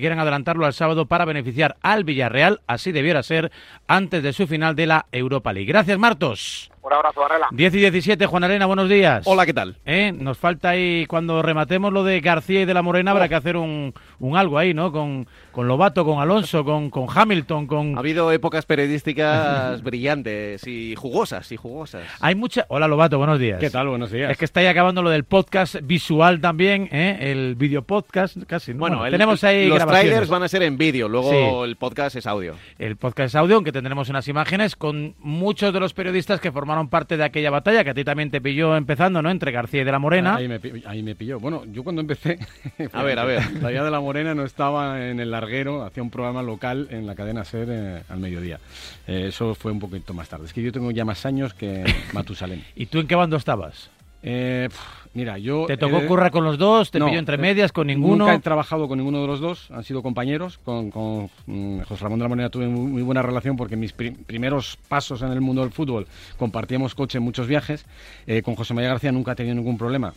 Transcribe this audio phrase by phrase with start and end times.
[0.00, 3.52] quieren adelantarlo al sábado para beneficiar al Villarreal, así debiera ser,
[3.86, 5.70] antes de su final de la Europa League.
[5.70, 6.70] Gracias, Martos.
[6.82, 7.48] Un abrazo, Varela.
[7.52, 9.22] 10 y 17, Juan Arena, buenos días.
[9.26, 9.76] Hola, ¿qué tal?
[9.84, 10.12] ¿Eh?
[10.16, 13.58] Nos falta ahí, cuando rematemos lo de García y de la Morena, habrá que hacer
[13.58, 14.90] un, un algo ahí, ¿no?
[14.90, 17.96] Con, con Lobato, con Alonso, con, con Hamilton, con...
[17.96, 22.02] Ha habido épocas periodísticas brillantes y jugosas, y jugosas.
[22.18, 22.64] Hay mucha...
[22.68, 23.60] Hola, Lobato, buenos días.
[23.60, 23.88] ¿Qué tal?
[23.88, 24.30] Buenos días.
[24.30, 27.18] Es que está ahí acabando lo del podcast visual también, ¿eh?
[27.30, 28.72] El video podcast, casi.
[28.72, 28.78] ¿no?
[28.80, 31.68] Bueno, el- tenemos ahí los trailers van a ser en vídeo, luego Sí.
[31.70, 32.54] el podcast es audio.
[32.78, 36.88] El podcast es audio, aunque tendremos unas imágenes con muchos de los periodistas que formaron
[36.88, 39.28] parte de aquella batalla, que a ti también te pilló empezando, ¿no?
[39.32, 40.36] Entre García y de la Morena.
[40.36, 41.40] Ahí me, pi- ahí me pilló.
[41.40, 42.38] Bueno, yo cuando empecé.
[42.92, 43.42] A ver, a ver.
[43.60, 47.06] La Vía de la Morena no estaba en el larguero, hacía un programa local en
[47.08, 48.60] la cadena SER eh, al mediodía.
[49.08, 50.44] Eh, eso fue un poquito más tarde.
[50.46, 52.64] Es que yo tengo ya más años que Matusalén.
[52.76, 53.90] ¿Y tú en qué bando estabas?
[54.22, 54.68] Eh,
[55.14, 55.66] mira, yo.
[55.66, 56.90] ¿Te tocó eh, currar con los dos?
[56.90, 58.24] ¿Te no, pilló entre eh, medias con ninguno?
[58.24, 60.58] Nunca he trabajado con ninguno de los dos, han sido compañeros.
[60.64, 63.92] Con, con, mm, José Ramón de la Moneda tuve muy, muy buena relación porque mis
[63.92, 66.06] pri- primeros pasos en el mundo del fútbol
[66.38, 67.84] compartíamos coche en muchos viajes.
[68.26, 70.12] Eh, con José María García nunca he tenido ningún problema.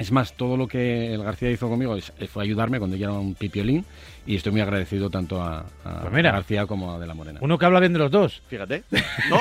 [0.00, 3.04] Es más, todo lo que el García hizo conmigo es- eh, fue ayudarme cuando yo
[3.10, 3.84] era un pipiolín
[4.26, 6.32] y estoy muy agradecido tanto a, a Pues mira.
[6.32, 7.38] García como a De la Morena.
[7.42, 8.42] Uno que habla bien de los dos.
[8.48, 8.82] Fíjate.
[9.30, 9.38] No,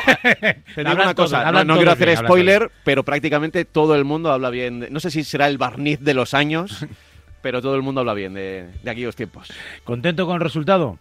[0.75, 1.31] te digo todos,
[1.65, 4.81] no, quiero hacer bien, spoiler, pero prácticamente todo el mundo habla bien.
[4.81, 6.85] de- no sé si será el barniz de los años,
[7.41, 9.47] pero todo el mundo habla bien de, de aquellos tiempos.
[9.85, 10.99] ¿Contento con el resultado?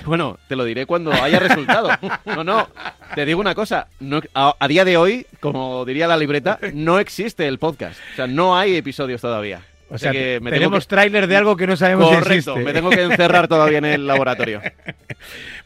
[0.06, 1.90] Bueno, te lo diré cuando haya resultado.
[2.24, 2.68] No, no,
[3.14, 3.88] te digo una cosa.
[4.00, 7.98] No, a, a día de hoy, como diría la libreta, no existe el podcast.
[8.12, 9.60] O sea, no hay episodios todavía.
[9.90, 12.52] O Así sea, que me tenemos que- tráiler de algo que no sabemos si Correcto,
[12.52, 12.60] existe.
[12.64, 14.60] me tengo que encerrar todavía en el laboratorio.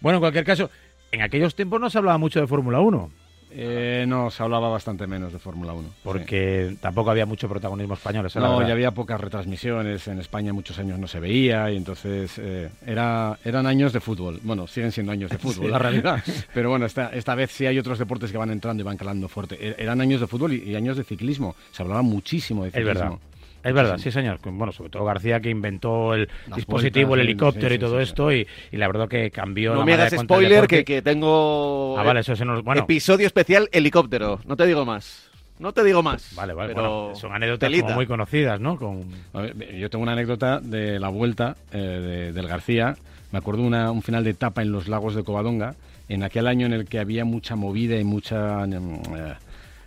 [0.00, 0.70] Bueno, en cualquier caso,
[1.12, 3.10] en aquellos tiempos no se hablaba mucho de Fórmula 1,
[3.54, 5.82] Eh, no, se hablaba bastante menos de Fórmula 1.
[5.88, 5.94] sí.
[6.02, 8.26] porque tampoco había mucho protagonismo español.
[8.26, 11.76] esa es No, ya había pocas retransmisiones, en España muchos años no se veía y
[11.76, 14.40] entonces eh, era, eran años de fútbol.
[14.42, 16.22] Bueno, siguen siendo años de fútbol, la realidad.
[16.54, 19.28] Pero bueno, esta, esta vez sí hay otros deportes que van entrando y van calando
[19.28, 19.56] fuerte.
[19.60, 21.54] E- Eran años de fútbol y, y años de ciclismo.
[21.72, 23.00] Se hablaba muchísimo de Es ciclismo.
[23.00, 23.18] verdad.
[23.64, 24.38] Es verdad, sí señor.
[24.44, 27.78] Bueno, sobre todo García que inventó el Las dispositivo, vueltas, el sí, helicóptero sí, y
[27.78, 28.10] todo sí, sí.
[28.10, 32.02] esto y, y la verdad que cambió No la me hagas spoiler, que, tengo Ah,
[32.02, 32.62] vale, eso se nos...
[32.64, 34.40] Bueno, episodio especial helicóptero.
[34.46, 35.30] No te digo más.
[35.58, 36.34] No te digo más.
[36.34, 38.76] vale, vale, pero bueno, son anécdotas como muy conocidas, ¿no?
[38.76, 39.04] Con...
[39.32, 42.96] A ver, yo tengo una anécdota de la vuelta eh, de- del García.
[43.30, 45.76] Me acuerdo una, un final de etapa en los lagos de Covadonga,
[46.08, 48.64] en aquel año en el que había mucha movida y mucha...
[48.64, 49.34] eh,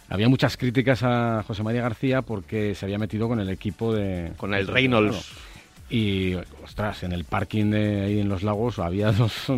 [0.09, 4.33] había muchas críticas a José María García porque se había metido con el equipo de...
[4.37, 5.31] Con el Reynolds.
[5.89, 6.33] Y,
[6.63, 9.51] ostras, en el parking de ahí en los lagos había dos,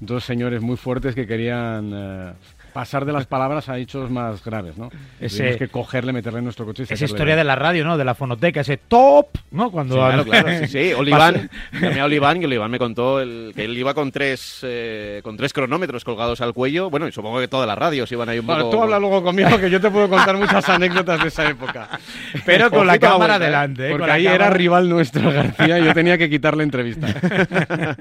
[0.00, 2.32] dos señores muy fuertes que querían eh,
[2.72, 4.90] pasar de las palabras a hechos más graves, ¿no?
[5.20, 7.96] Ese- Tuvimos que cogerle, meterle en nuestro coche y Esa historia de la radio, ¿no?
[7.98, 9.70] De la fonoteca, ese top, ¿no?
[9.70, 9.94] Cuando...
[9.94, 10.92] Sí, claro, claro, sí, sí.
[10.92, 15.20] Oliván, llamé a Oliván y Oliván me contó el, que él iba con tres, eh,
[15.22, 16.90] con tres cronómetros colgados al cuello.
[16.90, 18.76] Bueno, y supongo que todas las radios iban ahí un Bueno, poco...
[18.76, 21.88] tú habla luego conmigo que yo te puedo contar muchas anécdotas de esa época.
[22.46, 23.46] Pero con la cámara vuelta, ¿eh?
[23.46, 23.90] delante, ¿eh?
[23.92, 27.06] Porque ahí era rival nuestro García y yo tenía que quitarle entrevista.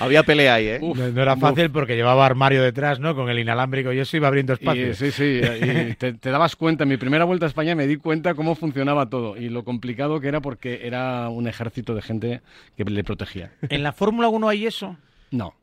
[0.00, 0.78] Había pelea ahí, ¿eh?
[0.80, 1.40] Uf, No, no era uf.
[1.40, 3.14] fácil porque llevaba armario detrás, ¿no?
[3.14, 4.90] Con el inalámbrico y eso iba abriendo espacio.
[4.90, 7.86] Y, sí, sí, y te, te dabas cuenta, en mi primera vuelta a España me
[7.86, 12.02] di cuenta cómo funcionaba todo y lo complicado que era porque era un ejército de
[12.02, 12.40] gente
[12.76, 13.52] que le protegía.
[13.68, 14.96] ¿En la Fórmula 1 hay eso?
[15.30, 15.54] No.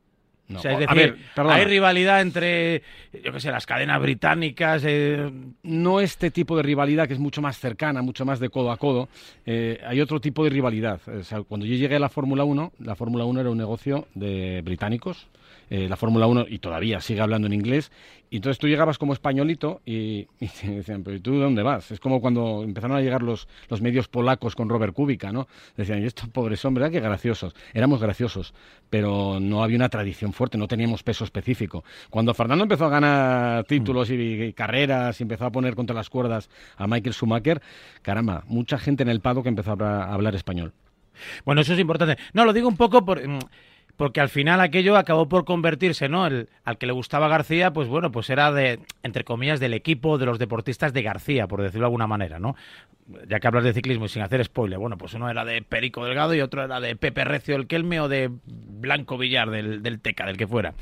[0.48, 0.60] no.
[0.60, 2.84] O sea, es a decir, ver, hay rivalidad entre,
[3.24, 4.84] yo qué sé, las cadenas británicas.
[4.86, 5.32] eh,
[5.64, 8.78] no este tipo de rivalidad que es mucho más cercana, mucho más de codo a
[8.78, 9.10] codo,
[9.46, 11.02] eh, hay otro tipo de rivalidad.
[11.08, 14.08] O sea, cuando yo llegué a la Fórmula 1, la Fórmula 1 era un negocio
[14.16, 15.28] de británicos,
[15.76, 17.92] eh, la Fórmula 1, y todavía sigue hablando en inglés,
[18.30, 20.26] y entonces tú llegabas como españolito y,
[20.62, 21.90] te decían, pero ¿y tú de dónde vas?
[21.90, 25.48] Es como cuando empezaron a llegar los, los medios polacos con Robert Kubica, ¿no?
[25.76, 27.56] Decían, y estos pobres hombres, ah, qué graciosos.
[27.74, 28.54] Éramos graciosos,
[28.92, 31.84] pero no había una tradición fuerte, no teníamos peso específico.
[32.12, 36.10] Cuando Fernando empezó a ganar títulos y, y carreras y empezó a poner contra las
[36.10, 37.62] cuerdas a Michael Schumacher,
[38.04, 40.72] caramba, mucha gente en el Pado que empezó a hablar- a hablar español.
[41.46, 42.18] Bueno, eso es importante.
[42.34, 43.40] No, lo digo un poco por, mm,
[44.04, 46.28] porque al final aquello acabó por convertirse, ¿no?
[46.28, 50.18] El, al que le gustaba García, pues bueno, pues era de, entre comillas, del equipo
[50.18, 52.58] de los deportistas de García, por decirlo de alguna manera, ¿no?
[53.30, 56.04] Ya que hablas de ciclismo y sin hacer spoiler, bueno, pues uno era de Perico
[56.04, 60.02] Delgado y otro era de Pepe Recio del Kelme o de Blanco Villar del, del
[60.02, 60.74] Teca, del que fuera.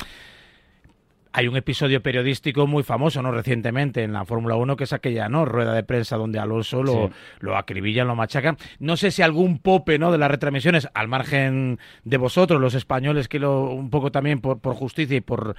[1.34, 3.32] Hay un episodio periodístico muy famoso, ¿no?
[3.32, 5.46] Recientemente en la Fórmula 1, que es aquella, ¿no?
[5.46, 7.14] Rueda de prensa donde Alonso lo, Sí.
[7.40, 8.58] lo acribillan, lo machacan.
[8.80, 10.12] No sé si algún pope, ¿no?
[10.12, 14.60] De las retransmisiones, al margen de vosotros, los españoles, que lo, un poco también por,
[14.60, 15.56] por justicia y por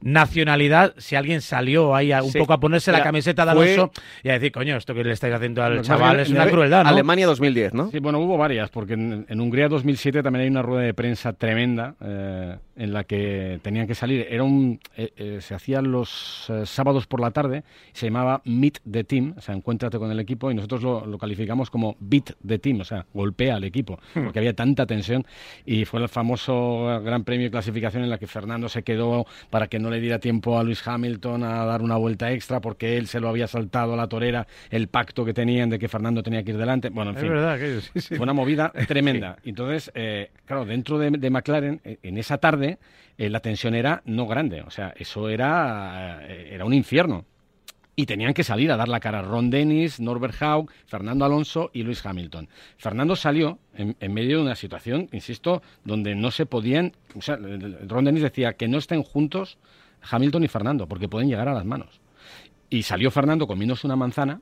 [0.00, 2.38] nacionalidad, si alguien salió ahí a, un Sí.
[2.38, 3.92] poco a ponerse la Era- camiseta de fue- Alonso
[4.22, 6.84] y a decir, coño, esto que le estáis haciendo al Pues chaval es una crueldad,
[6.84, 6.88] ¿no?
[6.90, 7.90] Alemania 2010, ¿no?
[7.90, 11.32] Sí, bueno, hubo varias, porque en, en Hungría 2007 también hay una rueda de prensa
[11.32, 14.26] tremenda eh, en la que tenían que salir.
[14.28, 17.62] Era un, eh, eh, se hacía los eh, sábados por la tarde,
[17.92, 21.18] se llamaba Meet the Team, o sea, encuéntrate con el equipo, y nosotros lo, lo
[21.18, 25.24] calificamos como Beat the Team, o sea, golpea al equipo, porque había tanta tensión.
[25.64, 29.66] Y fue el famoso Gran Premio de clasificación en la que Fernando se quedó para
[29.68, 33.06] que no le diera tiempo a Luis Hamilton a dar una vuelta extra, porque él
[33.06, 36.42] se lo había saltado a la torera, el pacto que tenían de que Fernando tenía
[36.42, 36.88] que ir delante.
[36.88, 37.30] Bueno, en Es fin.
[37.32, 38.16] verdad que sí, sí.
[38.16, 39.36] Fue una movida tremenda.
[39.44, 42.78] Entonces, eh, claro, dentro de, de McLaren, eh, en esa tarde,
[43.16, 44.62] eh, la tensión era no grande.
[44.62, 47.24] O sea, eso era, eh, era un infierno.
[47.96, 51.84] Y tenían que salir a dar la cara Ron Dennis, Norbert Haug, Fernando Alonso y
[51.84, 52.48] Luis Hamilton.
[52.76, 56.92] Fernando salió en, en medio de una situación, insisto, donde no se podían.
[57.14, 59.58] O sea, Ron Dennis decía que no estén juntos
[60.10, 62.00] Hamilton y Fernando, porque pueden llegar a las manos.
[62.68, 64.40] Y salió Fernando comiéndose una manzana,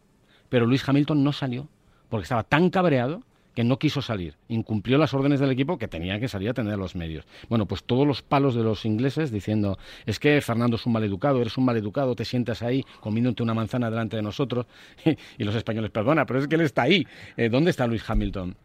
[0.49, 1.69] pero Luis Hamilton no salió,
[2.09, 3.23] porque estaba tan cabreado
[3.55, 4.35] que no quiso salir.
[4.49, 7.27] Incumplió las órdenes del equipo que tenía que salir a tener los medios.
[7.49, 11.41] Bueno, pues todos los palos de los ingleses diciendo, es que Fernando es un maleducado,
[11.41, 14.67] eres un maleducado, te sientas ahí comiéndote una manzana delante de nosotros.
[15.39, 17.07] y los españoles, perdona, pero es que él está ahí.
[17.37, 18.57] Eh, ¿Dónde está Luis Hamilton?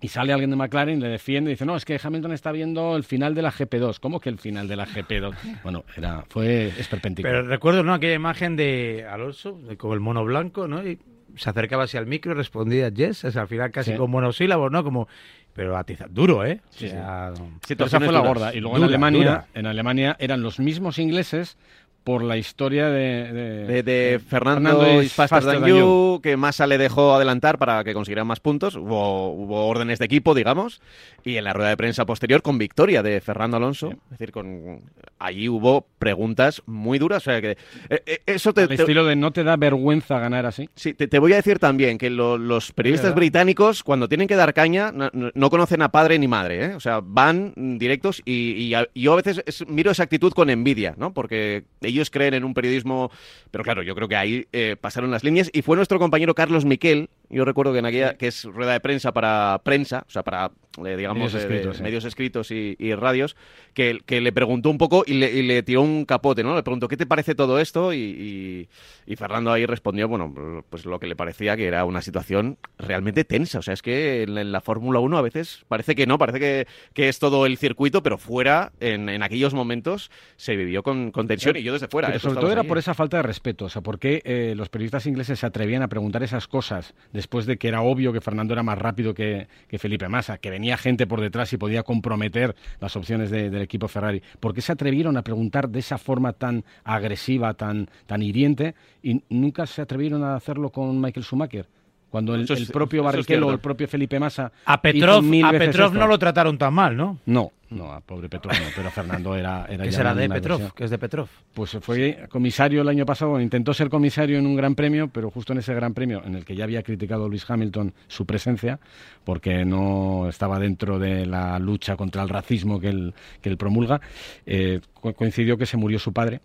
[0.00, 2.96] Y sale alguien de McLaren, le defiende y dice, no, es que Hamilton está viendo
[2.96, 3.98] el final de la GP2.
[3.98, 5.34] ¿Cómo que el final de la GP2?
[5.64, 7.28] Bueno, era, fue esperpéntico.
[7.28, 7.94] Pero recuerdo, ¿no?
[7.94, 10.86] Aquella imagen de Alonso, con el mono blanco, ¿no?
[10.86, 11.00] Y
[11.38, 13.96] se acercaba así al micro y respondía yes, es al final casi Sí.
[13.96, 14.84] con monosílabos, ¿no?
[14.84, 15.08] Como,
[15.54, 16.60] pero atiza, duro, ¿eh?
[16.68, 17.32] O Sí, sea,
[17.66, 18.54] Pero esa fue la gorda.
[18.54, 19.46] Y luego en Alemania, dura.
[19.54, 21.56] en Alemania eran los mismos ingleses
[22.04, 26.66] por la historia de, de, De, de Fernando, Fernando is faster than you, que Massa
[26.66, 28.76] le dejó adelantar para que consiguieran más puntos.
[28.76, 30.80] Hubo, hubo órdenes de equipo, digamos.
[31.22, 33.90] Y en la rueda de prensa posterior, con victoria de Fernando Alonso.
[33.90, 34.80] Es decir, con
[35.18, 37.18] allí hubo preguntas muy duras.
[37.26, 37.58] O sea que
[37.90, 40.70] eh, eh, eso te, te- estilo de no te da vergüenza ganar así.
[40.76, 44.36] Sí, te, te voy a decir también que lo- los periodistas británicos, cuando tienen que
[44.36, 46.74] dar caña, no, no- no conocen a padre ni madre, ¿eh?
[46.74, 50.32] O sea, van directos y, y a- y yo a veces es- miro esa actitud
[50.32, 51.12] con envidia, ¿no?
[51.12, 53.10] Porque ellos creen en un periodismo...
[53.50, 56.64] Pero claro, yo creo que ahí eh, pasaron las líneas y fue nuestro compañero Carlos
[56.64, 60.22] Miquel, yo recuerdo que en aquella, que es rueda de prensa para prensa, o sea,
[60.22, 60.50] para,
[60.84, 63.36] eh, digamos, Medios eh, escritos, medios escritos y, y radios,
[63.74, 66.54] que, que le preguntó un poco y le, y le tiró un capote, ¿no?
[66.56, 67.92] Le preguntó, ¿qué te parece todo esto?
[67.92, 68.68] Y,
[69.06, 73.24] y- Fernando ahí respondió, bueno, pues lo que le parecía que era una situación realmente
[73.24, 73.58] tensa.
[73.58, 76.38] O sea, es que en, en la Fórmula 1 a veces parece que no, parece
[76.38, 81.10] que, que es todo el circuito, pero fuera, en, en aquellos momentos, se vivió con,
[81.10, 82.08] con tensión y yo desde fuera.
[82.08, 82.68] Pero sobre todo era ahí.
[82.68, 83.64] por esa falta de respeto.
[83.64, 87.46] O sea, ¿por qué eh, los periodistas ingleses se atrevían a preguntar esas cosas después
[87.46, 91.04] de que era obvio que Fernando era más rápido que, Felipe Massa, que venía gente
[91.08, 94.22] por detrás y podía comprometer las opciones de- del equipo Ferrari?
[94.38, 99.20] ¿Por qué se atrevieron a preguntar de esa forma tan agresiva, tan, tan hiriente y
[99.30, 101.66] nunca se atrevieron a hacerlo con Michael Schumacher?
[102.10, 105.44] Cuando el, Eso es- el propio Barrichello o el propio Felipe Massa a Petrov, mil
[105.44, 107.18] a Petrov no lo trataron tan mal, ¿no?
[107.26, 109.66] No, no, a pobre Petrov no, pero Fernando era...
[109.68, 110.58] era ¿Qué ya será de Petrov?
[110.58, 110.72] versión.
[110.74, 111.28] ¿Qué es de Petrov?
[111.52, 115.52] Pues fue comisario el año pasado, intentó ser comisario en un gran premio, pero justo
[115.52, 118.80] en ese gran premio, en el que ya había criticado Luis Hamilton su presencia,
[119.24, 124.00] porque no estaba dentro de la lucha contra el racismo que él, que él promulga,
[124.46, 126.40] eh, co- coincidió que se murió su padre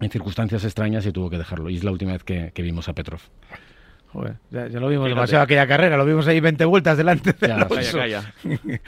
[0.00, 1.70] en circunstancias extrañas y tuvo que dejarlo.
[1.70, 3.20] Y es la última vez que, que vimos a Petrov.
[4.10, 5.14] Joder, ya, ya lo vimos Fíjate.
[5.16, 7.68] demasiado aquella carrera, lo vimos ahí 20 vueltas delante de Ya.
[7.68, 8.32] Calla, calla.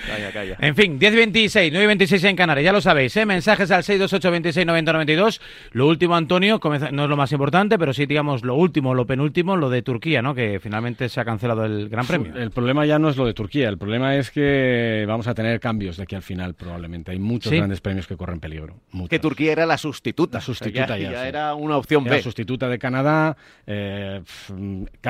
[0.06, 0.56] Calla, calla.
[0.60, 3.26] En fin, 10.26, 9.26 en Canarias, ya lo sabéis, ¿eh?
[3.26, 5.40] mensajes al 628-26-90-92.
[5.72, 6.60] Lo último, Antonio,
[6.92, 10.22] no es lo más importante, pero sí, digamos, lo último, lo penúltimo, lo de Turquía,
[10.22, 10.34] ¿no?
[10.34, 12.34] Que finalmente se ha cancelado el Gran Premio.
[12.36, 15.60] El problema ya no es lo de Turquía, el problema es que vamos a tener
[15.60, 17.10] cambios de aquí al final probablemente.
[17.12, 17.56] Hay muchos Sí.
[17.56, 18.76] grandes premios que corren peligro.
[18.92, 19.10] muchos.
[19.10, 20.38] Que Turquía era la sustituta.
[20.38, 21.28] La sustituta O sea, ya, ya sí.
[21.28, 22.22] era una opción Era B.
[22.22, 24.22] sustituta de Canadá, eh,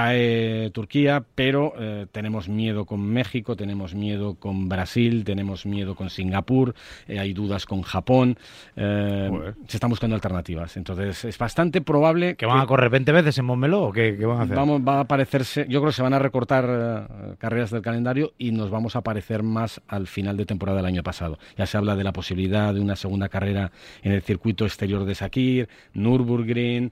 [0.01, 6.09] cae Turquía, pero eh, tenemos miedo con México, tenemos miedo con Brasil, tenemos miedo con
[6.09, 6.75] Singapur,
[7.07, 8.39] eh, hay dudas con Japón,
[8.77, 9.31] eh,
[9.69, 10.77] se están buscando alternativas.
[10.77, 14.25] Entonces es bastante probable ¿Que van a correr 20 veces en Montmeló o qué, qué
[14.25, 14.57] van a hacer?
[14.57, 18.53] Vamos, va a parecerse, yo creo que se van a recortar carreras del calendario y
[18.53, 21.39] nos vamos a parecer más al final de temporada del año pasado.
[21.59, 23.71] Ya se habla de la posibilidad de una segunda carrera
[24.03, 26.91] en el circuito exterior de Sakir, Nürburgring.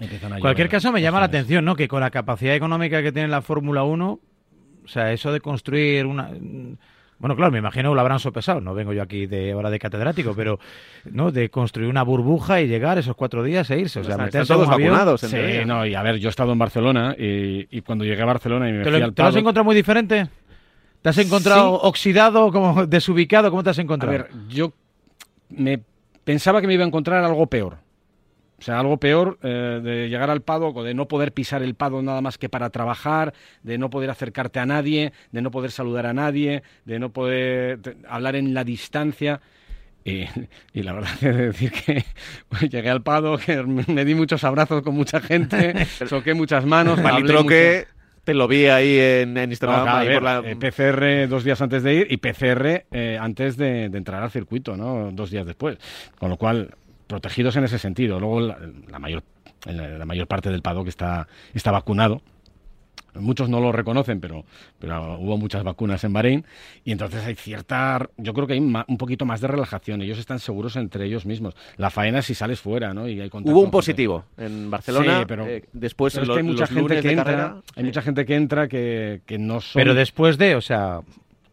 [0.00, 0.04] A
[0.36, 1.76] En cualquier caso, me llama la atención, ¿no?
[1.76, 4.20] Que con la capacidad económica que tiene la Fórmula 1,
[4.84, 6.30] o sea, eso de construir una...
[7.18, 9.78] Bueno, claro, me imagino que lo habrán sopesado, no vengo yo aquí de ahora de
[9.78, 10.58] catedrático, pero
[11.10, 14.52] no de construir una burbuja y llegar esos cuatro días e irse, o sea, meterse
[14.52, 14.90] a un todos avión.
[14.90, 15.22] vacunados.
[15.22, 15.64] en Sí, teoría.
[15.64, 18.68] no, y a ver, yo he estado en Barcelona y, y cuando llegué a Barcelona
[18.68, 20.26] y me ¿Te fui lo, al te lo has encontrado muy diferente?
[21.00, 21.80] ¿Te has encontrado Sí.
[21.88, 23.50] oxidado, como desubicado?
[23.50, 24.12] ¿Cómo te has A encontrado?
[24.12, 24.72] ver, yo
[25.50, 25.80] me
[26.24, 27.76] pensaba que me iba a encontrar algo peor.
[28.62, 31.74] O sea, algo peor eh, de llegar al paddock o de no poder pisar el
[31.74, 35.72] paddock nada más que para trabajar, de no poder acercarte a nadie, de no poder
[35.72, 39.40] saludar a nadie, de no poder hablar en la distancia.
[40.04, 40.26] Y,
[40.80, 42.04] la verdad es decir que
[42.68, 45.74] llegué al paddock, que me di muchos abrazos con mucha gente,
[46.08, 47.00] choqué muchas manos.
[47.26, 47.88] Troque,
[48.22, 50.44] te lo vi ahí en, Instagram.
[50.44, 54.30] Eh, PCR dos días antes de ir y PCR eh, antes de, de, entrar al
[54.30, 55.10] circuito, ¿no?
[55.10, 55.78] Dos días después.
[56.16, 56.76] Con lo cual,
[57.12, 58.18] protegidos en ese sentido.
[58.18, 59.22] Luego la, mayor,
[59.66, 62.22] la mayor parte del paddock está, está vacunado.
[63.14, 64.46] Muchos no lo reconocen, pero,
[64.78, 66.46] pero hubo muchas vacunas en Bahrein
[66.82, 70.00] y entonces hay cierta, yo creo que hay un poquito más de relajación.
[70.00, 71.54] Ellos están seguros entre ellos mismos.
[71.76, 73.06] La faena si sales fuera, ¿no?
[73.06, 77.60] Y hay hubo un positivo en Barcelona, pero eh, después hay mucha gente que entra,
[77.76, 79.78] hay mucha gente que entra que, que no son.
[79.78, 81.02] Pero después de, o sea,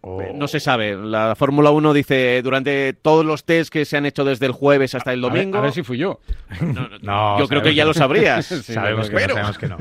[0.04, 0.96] no se sabe.
[0.96, 4.96] La Fórmula 1 dice durante todos los test que se han hecho desde el jueves
[4.96, 5.58] hasta el domingo.
[5.58, 6.20] A ver, si fui yo.
[7.02, 8.46] No, yo creo que ya lo sabrías.
[8.46, 9.78] sabemos, que sabemos que no.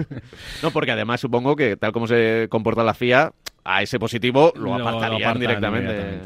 [0.62, 3.32] No, porque además supongo que tal como se comporta la FIA,
[3.68, 6.20] a ese positivo lo, apartarían directamente.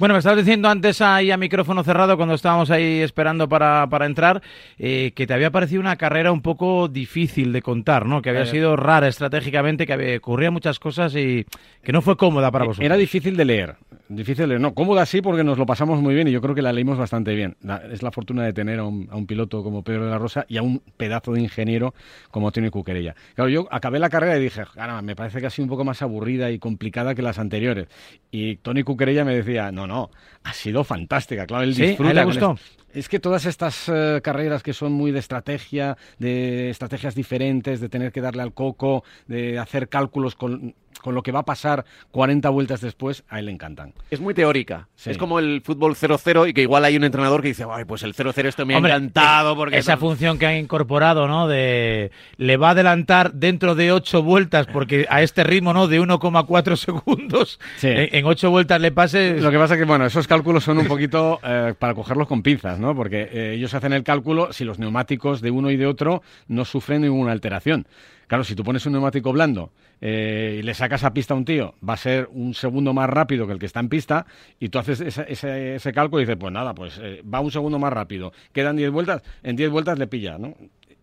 [0.00, 4.04] Bueno, me estabas diciendo antes ahí a micrófono cerrado cuando estábamos ahí esperando para, para
[4.06, 4.42] entrar
[4.76, 8.20] eh, que te había parecido una carrera un poco difícil de contar, ¿no?
[8.20, 8.46] Que había eh.
[8.46, 11.46] sido rara estratégicamente, que había, ocurrían muchas cosas y
[11.84, 12.84] que no fue cómoda para vosotros.
[12.84, 13.76] Era difícil de leer.
[14.08, 14.60] Difícil de leer.
[14.60, 16.98] No, cómoda sí porque nos lo pasamos muy bien y yo creo que la leímos
[16.98, 17.56] bastante bien.
[17.92, 20.44] es la fortuna de tener a un, a un, piloto como Pedro de la Rosa
[20.48, 21.94] y a un pedazo de ingeniero
[22.32, 23.14] como Tony Cuquerella.
[23.36, 24.64] Claro, yo acabé la carrera y dije,
[25.02, 27.88] me parece que ha sido un poco más aburrida y complicada que las anteriores.
[28.30, 30.10] Y Tony Cuquerella me decía, no, no,
[30.44, 31.46] ha sido fantástica.
[31.46, 31.96] Claro, él ¿Sí?
[31.98, 32.58] le gustó?
[32.92, 37.90] Es que todas estas eh, carreras que son muy de estrategia, de estrategias diferentes, de
[37.90, 41.84] tener que darle al coco, de hacer cálculos con con lo que va a pasar
[42.10, 43.92] 40 vueltas después, a él le encantan.
[44.10, 44.88] Es muy teórica.
[45.04, 48.02] Es como el fútbol 0-0 y que igual hay un entrenador que dice, Ay, pues
[48.02, 49.52] el 0-0 esto me ha encantado.
[49.52, 51.48] Eh, porque esa función que han incorporado, ¿no?
[51.48, 55.88] De le va a adelantar dentro de 8 vueltas, porque a este ritmo, ¿no?
[55.88, 59.40] De 1,4 segundos, en, 8 vueltas le pase...
[59.40, 62.42] Lo que pasa es que, bueno, esos cálculos son un poquito eh, para cogerlos con
[62.42, 62.94] pinzas, ¿no?
[62.94, 66.64] Porque eh, ellos hacen el cálculo si los neumáticos de uno y de otro no
[66.64, 67.86] sufren ninguna alteración.
[68.26, 71.44] Claro, si tú pones un neumático blando eh, y le sacas a pista a un
[71.44, 74.26] tío, va a ser un segundo más rápido que el que está en pista,
[74.58, 77.92] y tú haces ese, cálculo y dices, pues nada, pues eh, va un segundo más
[77.92, 80.54] rápido, quedan 10 vueltas, en 10 vueltas le pilla, ¿no?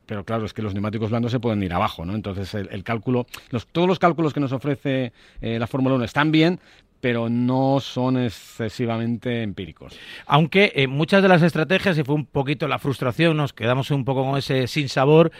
[0.05, 2.13] Pero claro, es que los neumáticos blandos se pueden ir abajo, ¿no?
[2.13, 3.25] Entonces el, cálculo,
[3.71, 6.59] todos los cálculos que nos ofrece eh, la Fórmula 1 están bien,
[6.99, 9.97] pero no son excesivamente empíricos.
[10.25, 14.25] Aunque muchas de las estrategias, y fue un poquito la frustración, nos quedamos un poco
[14.25, 15.31] con ese sin sabor,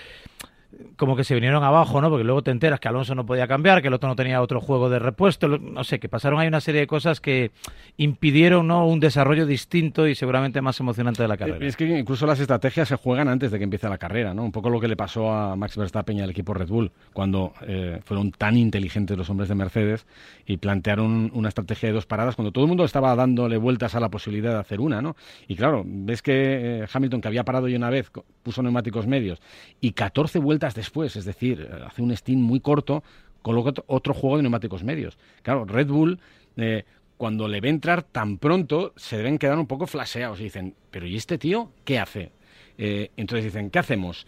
[0.96, 2.10] como que se vinieron abajo, ¿no?
[2.10, 4.62] Porque luego te enteras que Alonso no podía cambiar, que el otro no tenía otro
[4.62, 7.52] juego de repuesto, no sé, que pasaron ahí una serie de cosas que
[7.98, 8.88] impidieron ¿no?
[8.88, 11.66] un desarrollo distinto y seguramente más emocionante de la carrera.
[11.66, 14.44] Es que incluso las estrategias se juegan antes de que empiece la carrera, ¿no?
[14.44, 17.54] Un poco lo que le pasó a Max Verstappen y al equipo Red Bull cuando
[17.68, 20.06] eh, fueron tan inteligentes los hombres de Mercedes
[20.46, 24.00] y plantearon una estrategia de dos paradas cuando todo el mundo estaba dándole vueltas a
[24.00, 25.16] la posibilidad de hacer una, ¿no?
[25.48, 28.12] Y claro, ves que eh, Hamilton, que había parado ya una vez,
[28.44, 29.42] puso neumáticos medios
[29.80, 33.04] y 14 vueltas después, es decir, eh, hace un stint muy corto,
[33.42, 35.18] coloca otro juego de neumáticos medios.
[35.42, 36.20] Claro, Red Bull,
[36.58, 36.86] eh,
[37.18, 41.06] cuando le ve entrar tan pronto, se deben quedar un poco flaseados y dicen, pero
[41.06, 42.32] ¿y este tío qué hace?
[42.78, 44.26] Eh, entonces dicen, ¿qué hacemos?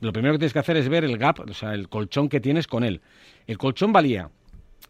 [0.00, 2.40] Lo primero que tienes que hacer es ver el gap, o sea, el colchón que
[2.40, 3.02] tienes con él.
[3.46, 4.30] El colchón valía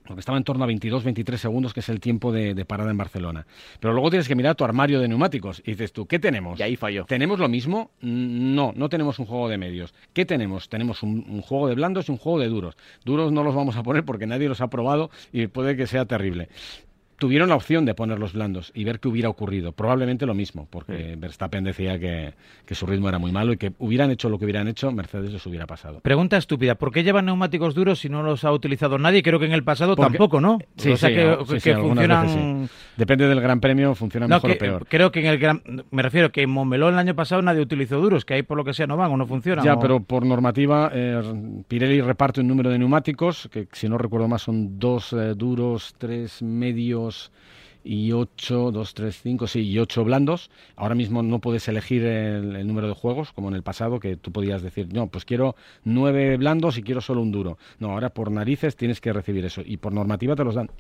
[0.07, 2.97] porque estaba en torno a 22, 23 segundos, que es el tiempo de, parada en
[2.97, 3.47] Barcelona.
[3.81, 6.59] Pero luego tienes que mirar tu armario de neumáticos y dices tú, ¿qué tenemos?
[6.59, 7.05] Y ahí falló.
[7.05, 7.91] ¿Tenemos lo mismo?
[8.01, 9.95] No, no tenemos un juego de medios.
[10.13, 10.69] ¿Qué tenemos?
[10.69, 12.77] Tenemos un, un, juego de blandos y un juego de duros.
[13.05, 16.05] Duros no los vamos a poner porque nadie los ha probado y puede que sea
[16.05, 16.49] terrible
[17.19, 19.73] tuvieron la opción de poner los blandos y ver qué hubiera ocurrido.
[19.73, 22.35] Probablemente lo mismo, porque Verstappen decía que,
[22.75, 25.45] su ritmo era muy malo y que hubieran hecho lo que hubieran hecho, Mercedes les
[25.47, 26.01] hubiera pasado.
[26.01, 29.23] Pregunta estúpida, ¿por qué llevan neumáticos duros si no los ha utilizado nadie?
[29.23, 30.59] Creo que en el pasado tampoco, ¿no?
[30.77, 31.37] Sí, o sea, que,
[31.77, 32.69] funcionan...
[32.97, 34.87] Depende del Gran Premio, funciona mejor o peor.
[34.89, 35.63] Creo que en el Gran...
[35.91, 38.65] Me refiero que en Montmeló el año pasado nadie utilizó duros, que ahí por lo
[38.65, 39.65] que sea no van o no funcionan.
[39.65, 41.23] Ya, pero por normativa, eh,
[41.69, 45.95] Pirelli reparte un número de neumáticos, que si no recuerdo más son dos eh, duros,
[45.99, 47.31] tres medios dos
[47.87, 50.51] y 8, 2, 3, 5, sí, y 8 blandos.
[50.75, 54.33] Ahora mismo no puedes elegir el, número de juegos, como en el pasado, que tú
[54.33, 57.59] podías decir, no, pues quiero 9 blandos y quiero solo un duro.
[57.79, 60.71] No, ahora por narices tienes que recibir eso, y por normativa te los dan.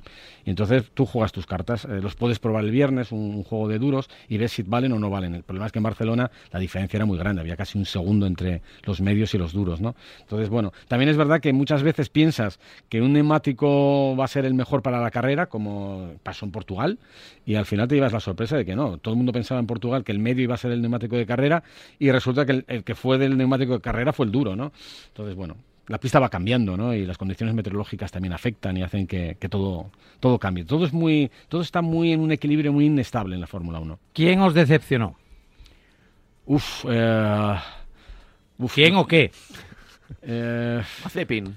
[0.45, 3.79] Y entonces tú juegas tus cartas, eh, los puedes probar el viernes, un, juego de
[3.79, 5.35] duros, y ves si valen o no valen.
[5.35, 8.27] El problema es que en Barcelona la diferencia era muy grande, había casi un segundo
[8.27, 9.95] entre los medios y los duros, ¿no?
[10.21, 12.59] Entonces, bueno, también es verdad que muchas veces piensas
[12.89, 16.96] que un neumático va a ser el mejor para la carrera, como pasó en Portugal,
[17.45, 18.99] Y al final te llevas la sorpresa de que no.
[18.99, 21.26] Todo el mundo pensaba en Portugal que el medio iba a ser el neumático de
[21.26, 21.62] carrera
[21.99, 24.73] y resulta que el, que fue del neumático de carrera fue el duro, ¿no?
[25.09, 25.57] Entonces, bueno,
[25.88, 26.93] la pista va cambiando, ¿no?
[26.93, 30.65] Y las condiciones meteorológicas también afectan y hacen que, todo, todo cambie.
[30.65, 33.99] Todo, es muy, todo está muy en un equilibrio muy inestable en la Fórmula 1.
[34.12, 35.17] ¿Quién os decepcionó?
[36.47, 37.55] Uf, eh,
[38.59, 39.31] uf ¿Quién o qué?
[40.28, 40.83] Eh,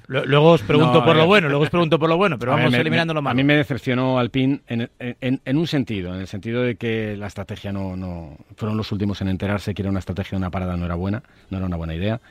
[0.08, 3.16] luego os pregunto por lo bueno, luego os pregunto por lo bueno, pero vamos eliminando
[3.16, 3.32] lo malo.
[3.32, 7.26] A mí me decepcionó Alpine en, en, un sentido, en el sentido de que la
[7.26, 10.78] estrategia no, no fueron los últimos en enterarse que era una estrategia de una parada
[10.78, 12.22] no era buena, no era una buena idea.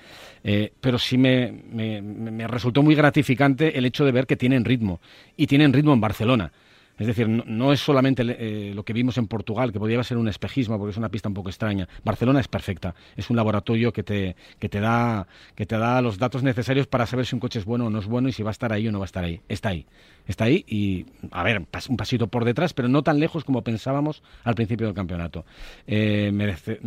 [0.44, 4.64] Eh, pero sí me, me, me resultó muy gratificante el hecho de ver que tienen
[4.64, 5.00] ritmo
[5.36, 6.52] y tienen ritmo en Barcelona.
[6.98, 10.28] Es decir, no, es solamente eh, lo que vimos en Portugal, que podría ser un
[10.28, 11.88] espejismo porque es una pista un poco extraña.
[12.04, 12.94] Barcelona es perfecta.
[13.16, 17.06] Es un laboratorio que te, que te, da, que te da los datos necesarios para
[17.06, 18.72] saber si un coche es bueno o no es bueno y si va a estar
[18.72, 19.40] ahí o no va a estar ahí.
[19.48, 19.86] Está ahí.
[20.28, 24.22] Está ahí y, a ver, un pasito por detrás, pero no tan lejos como pensábamos
[24.44, 25.46] al principio del campeonato.
[25.86, 26.46] Eh, me,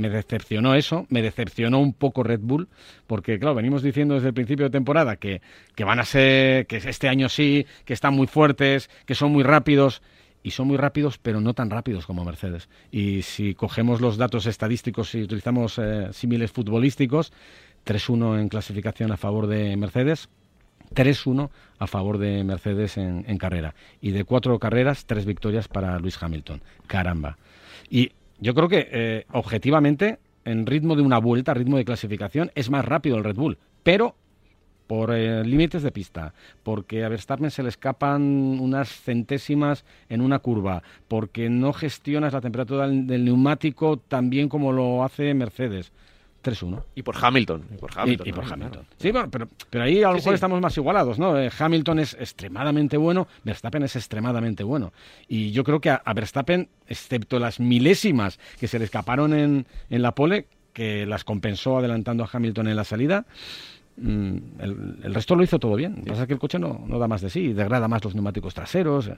[0.10, 2.70] decepcionó eso, me decepcionó un poco Red Bull,
[3.08, 5.42] porque, claro, venimos diciendo desde el principio de temporada que,
[5.74, 9.42] que van a ser, que este año sí, que están muy fuertes, que son muy
[9.42, 10.04] rápidos
[10.44, 12.70] y son muy rápidos, pero no tan rápidos como Mercedes.
[12.92, 17.34] Y si cogemos los datos estadísticos y utilizamos eh, símiles futbolísticos,
[17.88, 20.30] 3-1 en clasificación a favor de Mercedes,
[20.94, 23.76] 3-1 a favor de Mercedes en, carrera.
[24.02, 26.62] Y de cuatro carreras, tres victorias para Luis Hamilton.
[26.88, 27.38] Caramba.
[27.90, 32.70] Y yo creo que, eh, objetivamente, en ritmo de una vuelta, ritmo de clasificación, es
[32.70, 33.58] más rápido el Red Bull.
[33.84, 34.16] Pero
[34.92, 36.34] por eh, límites de pista,
[36.64, 38.22] porque a Verstappen se le escapan
[38.60, 44.74] unas centésimas en una curva, porque no gestionas la temperatura del, neumático tan bien como
[44.74, 45.94] lo hace Mercedes.
[46.44, 46.84] 3-1.
[46.96, 47.66] Y por Hamilton.
[47.74, 48.86] Y por Hamilton.
[48.98, 51.38] Sí, pero, pero, ahí a lo mejor estamos más igualados, ¿no?
[51.38, 54.94] Eh, Hamilton es extremadamente bueno, Verstappen es extremadamente bueno.
[55.28, 60.02] Y yo creo que a, Verstappen, excepto las milésimas que se le escaparon en, en
[60.02, 63.26] la pole, que las compensó adelantando a Hamilton en la salida,
[63.98, 65.96] Mm, el, resto lo hizo todo bien.
[65.98, 68.04] Lo que pasa es que el coche no, no, da más de sí, degrada más
[68.04, 69.12] los neumáticos traseros.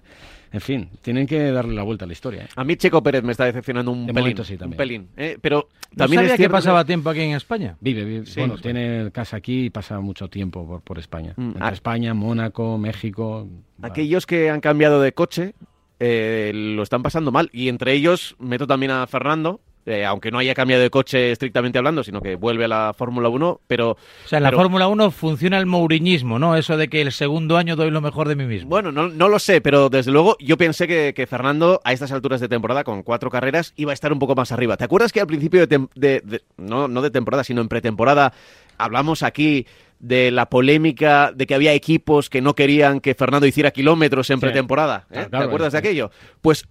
[0.52, 2.44] En fin, tienen que darle la vuelta a la historia.
[2.44, 2.48] ¿eh?
[2.56, 4.38] A mí Checo Pérez me está decepcionando un pelín.
[4.62, 5.38] un pelín ¿eh?
[5.42, 7.78] Pero también es que pasaba tiempo aquí en España?
[7.80, 8.26] Vive, vive.
[8.38, 11.34] bueno, tiene casa aquí y pasa mucho tiempo por, por España.
[11.38, 13.48] Mm, Entre España, Mónaco, México.
[13.82, 15.54] Aquellos que han cambiado de coche
[16.00, 17.50] eh, lo están pasando mal.
[17.54, 21.78] Y entre ellos meto también a Fernando, eh, aunque no haya cambiado de coche estrictamente
[21.78, 23.92] hablando, sino que vuelve a la Fórmula 1, pero...
[23.92, 26.56] O sea, en la Fórmula 1 funciona el mouriñismo, ¿no?
[26.56, 28.70] Eso de que el segundo año doy lo mejor de mí mismo.
[28.70, 32.40] Bueno, no, no lo sé, pero desde luego yo pensé que, Fernando a estas alturas
[32.40, 34.78] de temporada, con cuatro carreras, iba a estar un poco más arriba.
[34.78, 38.34] ¿Te acuerdas que al principio de, no, no de temporada, sino en pretemporada,
[38.78, 39.66] hablamos aquí
[40.00, 44.42] de la polémica de que había equipos que no querían que Fernando hiciera kilómetros en
[44.42, 45.08] pretemporada.
[45.10, 45.28] ¿eh?
[45.32, 46.12] ¿Te acuerdas de aquello?
[46.42, 46.68] Pues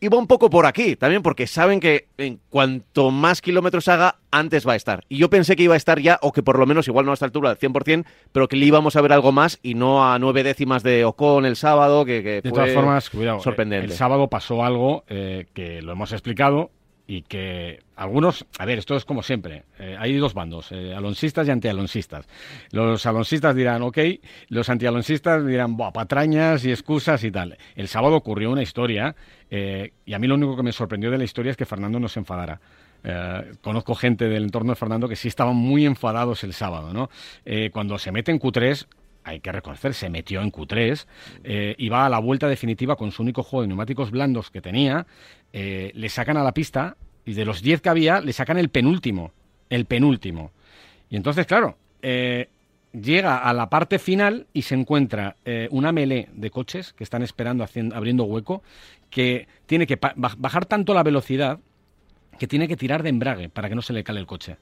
[0.00, 4.66] iba un poco por aquí también, porque saben que en cuanto más kilómetros haga, antes
[4.66, 5.04] va a estar.
[5.08, 7.12] Y yo pensé que iba a estar ya, o que por lo menos, igual no
[7.12, 10.04] a esta altura, al 100%, pero que le íbamos a ver algo más y no
[10.04, 13.86] a nueve décimas de Ocon el sábado, que, que de todas formas, cuidado, sorprendente.
[13.86, 16.70] El, sábado pasó algo eh, que lo hemos explicado,
[17.10, 21.48] y que algunos, a ver, esto es como siempre, eh, hay dos bandos, eh, alonsistas
[21.48, 22.28] y antialonsistas.
[22.70, 23.98] Los alonsistas dirán, ok,
[24.48, 27.58] los antialonsistas dirán, Buah, patrañas y excusas y tal.
[27.74, 29.16] El sábado ocurrió una historia
[29.50, 31.98] eh, y a mí lo único que me sorprendió de la historia es que Fernando
[31.98, 32.60] no se enfadara.
[33.60, 37.10] conozco gente del entorno de Fernando que sí estaban muy enfadados el sábado, ¿no?
[37.72, 38.86] cuando se mete en Q3,
[39.24, 41.06] hay que reconocer, se metió en Q3
[41.76, 45.06] y va a la vuelta definitiva con su único juego de neumáticos blandos que tenía
[45.52, 48.68] eh, le sacan a la pista y de los 10 que había le sacan el
[48.68, 49.32] penúltimo,
[49.68, 50.52] el penúltimo.
[51.08, 52.48] Y entonces, claro, eh,
[52.92, 57.22] llega a la parte final y se encuentra eh, una melee de coches que están
[57.22, 58.62] esperando, abriendo hueco,
[59.10, 61.58] que tiene que bajar tanto la velocidad
[62.38, 64.56] que tiene que tirar de embrague para que no se le cale el coche.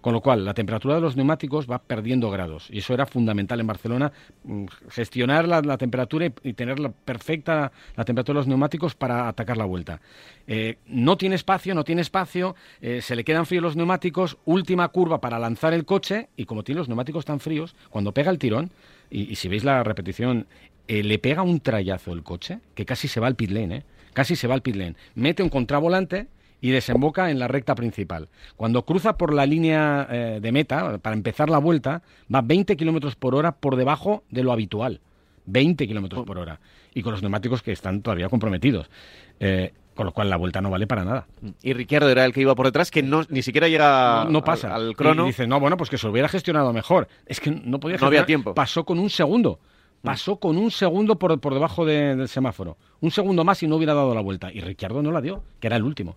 [0.00, 2.68] Con lo cual, la temperatura de los neumáticos va perdiendo grados.
[2.70, 4.12] Y eso era fundamental en Barcelona,
[4.44, 9.58] mm, gestionar la, temperatura y, tener la perfecta la temperatura de los neumáticos para atacar
[9.58, 10.00] la vuelta.
[10.46, 14.88] Eh, no tiene espacio, no tiene espacio, eh, se le quedan fríos los neumáticos, última
[14.88, 18.38] curva para lanzar el coche, y como tiene los neumáticos tan fríos, cuando pega el
[18.38, 18.70] tirón,
[19.10, 20.46] y, si veis la repetición,
[20.88, 24.36] eh, le pega un trayazo el coche, que casi se va al pit lane, casi
[24.36, 24.94] se va al pit lane.
[25.14, 26.28] Mete un contravolante
[26.60, 28.28] y desemboca en la recta principal.
[28.56, 33.16] Cuando cruza por la línea eh, de meta, para empezar la vuelta, va 20 kilómetros
[33.16, 35.00] por hora por debajo de lo habitual.
[35.46, 36.60] 20 kilómetros por hora.
[36.94, 38.90] Y con los neumáticos que están todavía comprometidos.
[39.38, 41.26] Eh, con lo cual la vuelta no vale para nada.
[41.62, 44.74] Y Ricciardo era el que iba por detrás, que no ni siquiera llega no, pasa.
[44.74, 45.24] Al, crono.
[45.24, 47.08] Y dice, no, bueno, pues que se lo hubiera gestionado mejor.
[47.26, 48.54] Es que no podía No había tiempo.
[48.54, 49.58] Pasó con un segundo
[50.02, 52.76] pasó con un segundo por, por debajo de- del semáforo.
[53.00, 54.52] Un segundo más y no hubiera dado la vuelta.
[54.52, 56.16] Y Ricciardo no la dio, que era el último.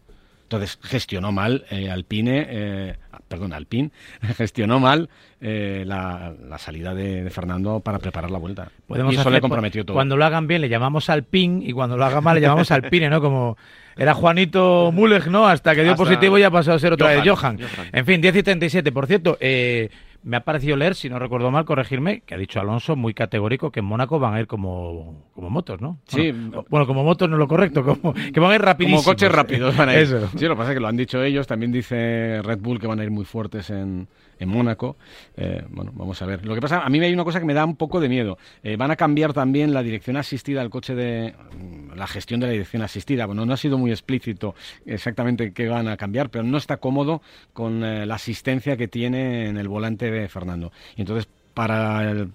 [0.53, 2.95] Entonces gestionó mal eh, Alpine, eh,
[3.27, 3.91] perdón, Alpine,
[4.37, 5.09] gestionó mal
[5.41, 8.69] eh, la, la salida de, de Fernando para preparar la vuelta.
[8.87, 9.95] Podemos y eso hacer- le comprometió todo.
[9.95, 13.09] Cuando lo hagan bien le llamamos Alpin y cuando lo hagan mal le llamamos Alpine,
[13.09, 13.19] ¿no?
[13.21, 13.57] Como
[13.97, 15.47] era Juanito Muleg, ¿no?
[15.47, 17.69] Hasta que dio Hasta positivo y ha pasado a ser otra vez Johan, Johan.
[17.75, 17.87] Johan.
[17.91, 18.91] En fin, 10 y 37.
[18.91, 19.89] Por cierto, eh,
[20.23, 23.71] me ha parecido leer, si no recuerdo mal, corregirme, que ha dicho Alonso muy categórico
[23.71, 25.99] que en Mónaco van a ir como, como motos, ¿no?
[26.07, 26.31] Sí.
[26.31, 29.03] Bueno, bueno, como motos no es lo correcto, como, que van a ir rapidísimos.
[29.03, 29.99] Como coches rápidos van a ir.
[30.03, 30.29] Eso.
[30.35, 31.45] Sí, lo que pasa es que lo han dicho ellos.
[31.45, 34.07] También dice Red Bull que van a ir muy fuertes en,
[34.45, 34.97] Mónaco.
[35.35, 36.45] Eh, bueno, vamos a ver.
[36.45, 38.37] Lo que pasa, a mí hay una cosa que me da un poco de miedo.
[38.63, 41.33] Eh, van a cambiar también la dirección asistida al coche de...
[41.57, 43.25] mm, La gestión de la dirección asistida.
[43.25, 47.21] Bueno, no ha sido muy explícito exactamente qué van a cambiar, pero no está cómodo
[47.53, 50.71] con eh, la asistencia que tiene en el volante de Fernando.
[50.95, 52.31] Y entonces, para el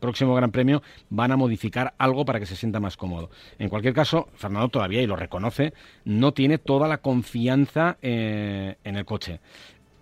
[0.00, 3.30] próximo Gran Premio van a modificar algo para que se sienta más cómodo.
[3.58, 5.74] En cualquier caso, Fernando todavía, y lo reconoce,
[6.04, 9.40] no tiene toda la confianza en el coche.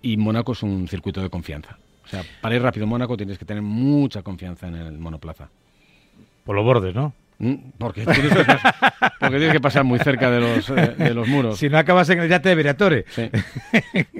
[0.02, 1.78] Y Mónaco es un circuito de confianza.
[2.04, 5.48] O sea, para ir rápido Mónaco tienes que tener mucha confianza en el monoplaza.
[6.44, 7.12] Por los bordes, ¿no?
[7.40, 11.14] Mm, Porque tienes que, pas- porque tienes que pasar muy cerca de los, eh, de
[11.14, 11.58] los muros.
[11.58, 13.04] Si no acabas en el yate de Briatore.
[13.08, 13.30] Sí.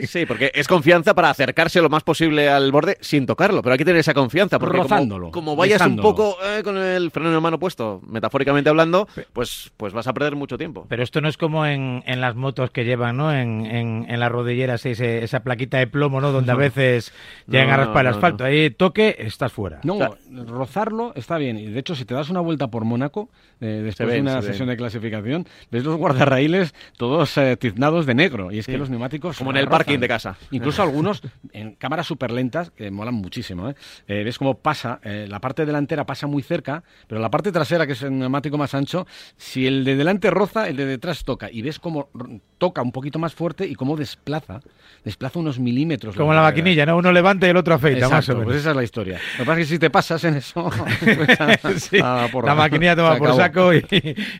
[0.07, 3.79] Sí, porque es confianza para acercarse lo más posible al borde sin tocarlo, pero hay
[3.79, 4.59] que tener esa confianza.
[4.59, 8.71] Porque como- Rozándolo, como, vayas un poco eh, con el freno en mano puesto, metafóricamente
[8.71, 10.87] hablando, pues, pues vas a perder mucho tiempo.
[10.89, 13.31] Pero esto no es como en, en las motos que llevan, ¿no?
[13.33, 16.33] En, en, en las rodilleras, ese- esa plaquita de plomo, ¿no?
[16.33, 17.13] Donde a veces
[17.47, 18.45] llegan No, a raspar el no, asfalto.
[18.45, 19.81] Ahí toque, estás fuera.
[19.85, 20.11] No, O sea-
[20.47, 21.59] rozarlo está bien.
[21.59, 23.10] Y de hecho, si te das una vuelta por Mónaco,
[23.61, 24.75] eh, después ven, de una se sesión ven.
[24.75, 28.51] de clasificación, ves los guardarraíles todos eh, tiznados de negro.
[28.53, 28.73] Y es Sí.
[28.73, 29.37] que los neumáticos.
[29.39, 30.37] Como en el parking de casa.
[30.51, 33.69] Incluso algunos en cámaras súper lentas, que molan muchísimo.
[33.71, 33.75] ¿eh?
[34.09, 37.87] Eh, ves cómo pasa, eh, la parte delantera pasa muy cerca, pero la parte trasera,
[37.87, 41.51] que es el neumático más ancho, si el de delante roza, el de detrás toca.
[41.51, 42.09] Y ves cómo
[42.59, 44.61] toca un poquito más fuerte y cómo desplaza,
[45.05, 46.15] desplaza unos milímetros.
[46.17, 46.51] Como la barrera.
[46.63, 46.97] maquinilla, ¿no?
[46.97, 48.45] Uno levanta y el otro afeita, más Exacto, o menos.
[48.47, 49.19] pues esa es la historia.
[49.39, 50.71] Lo que pasa es que si te pasas en eso,
[51.01, 53.85] pues a- Sí, a la maquinilla por saco y,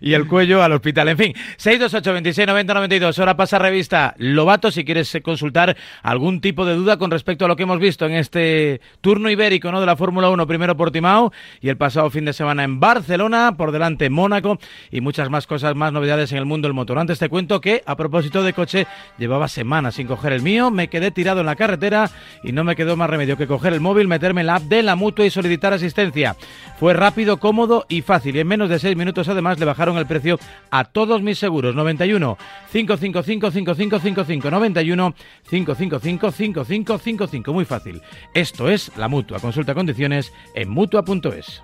[0.01, 1.09] y el cuello al hospital.
[1.09, 3.19] En fin, 628 26 90 92.
[3.19, 7.57] Ahora pasa revista Lobato si quieres consultar algún tipo de duda con respecto a lo
[7.57, 9.81] que hemos visto en este turno ibérico ¿no?
[9.81, 13.73] de la Fórmula 1, primero Portimao y el pasado fin de semana en Barcelona, por
[13.73, 14.59] delante Mónaco
[14.91, 16.99] y muchas más cosas, más novedades en el mundo del motor.
[16.99, 18.87] Antes te cuento que, a propósito de coche,
[19.19, 22.11] llevaba semanas sin coger el mío, me quedé tirado en la carretera
[22.43, 24.83] y no me quedó más remedio que coger el móvil, meterme en la app de
[24.83, 26.37] la mutua y solicitar asistencia.
[26.79, 28.37] Fue rápido, cómodo y fácil.
[28.37, 30.39] Y menos de seis minutos, además, le bajaron el precio
[30.71, 31.75] a todos mis seguros.
[31.77, 32.37] 91
[32.73, 35.15] 555 5555 91
[35.49, 37.53] 555 5555.
[37.53, 38.03] Muy fácil.
[38.35, 39.39] Esto es la mutua.
[39.39, 41.63] Consulta condiciones en mutua.es.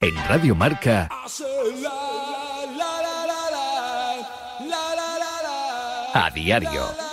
[0.00, 1.08] En Radio Marca,
[6.12, 7.05] a diario.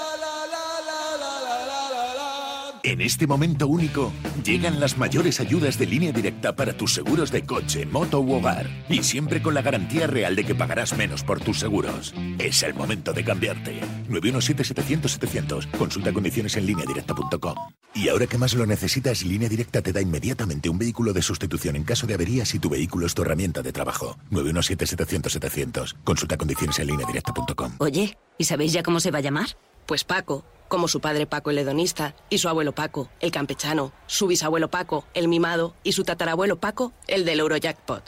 [2.86, 4.12] En este momento único,
[4.44, 8.70] llegan las mayores ayudas de línea directa para tus seguros de coche, moto u hogar.
[8.90, 12.14] Y siempre con la garantía real de que pagarás menos por tus seguros.
[12.40, 13.80] Es el momento de cambiarte.
[14.10, 15.72] 917-700-700.
[15.78, 17.56] Consulta condiciones en lineadirecta.com.
[17.96, 21.78] Y ahora que más lo necesitas, Línea Directa te da inmediatamente un vehículo de sustitución
[21.78, 24.18] en caso de avería si tu vehículo es tu herramienta de trabajo.
[24.32, 25.96] 917-700-700.
[26.04, 27.76] Consulta condiciones en lineadirecta.com.
[27.78, 29.56] Oye, ¿y sabéis ya cómo se va a llamar?
[29.86, 34.28] Pues Paco, como su padre Paco el hedonista, y su abuelo Paco, el campechano, su
[34.28, 38.04] bisabuelo Paco, el mimado, y su tatarabuelo Paco, el del Eurojackpot.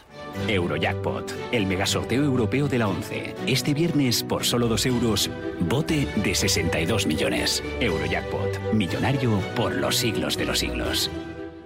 [0.48, 3.36] Eurojackpot, el megasorteo europeo de la 11.
[3.46, 7.64] Este viernes, por solo 2 euros, bote de 62 millones.
[7.80, 11.12] Eurojackpot, millonario por los siglos de los siglos.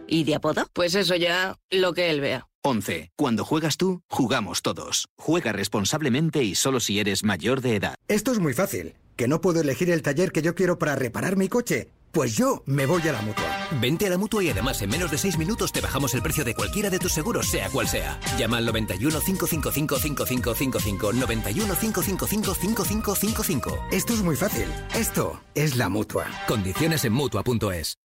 [0.06, 0.66] ¿Y de apodo?
[0.74, 2.48] Pues eso ya, lo que él vea.
[2.64, 3.12] 11.
[3.16, 5.08] Cuando juegas tú, jugamos todos.
[5.18, 7.96] Juega responsablemente y solo si eres mayor de edad.
[8.08, 8.96] Esto es muy fácil.
[9.20, 11.90] ¿Que no puedo elegir el taller que yo quiero para reparar mi coche?
[12.14, 13.68] Pues yo me voy a la mutua.
[13.82, 16.46] Vente a la mutua y además en menos de 6 minutos te bajamos el precio
[16.46, 18.18] de cualquiera de tus seguros, sea cual sea.
[18.38, 21.12] Llama al 91 555 5555.
[21.12, 23.88] 91 555 5555.
[23.92, 24.70] Esto es muy fácil.
[24.96, 26.26] Esto es la mutua.
[26.48, 27.98] Condiciones en mutua.es.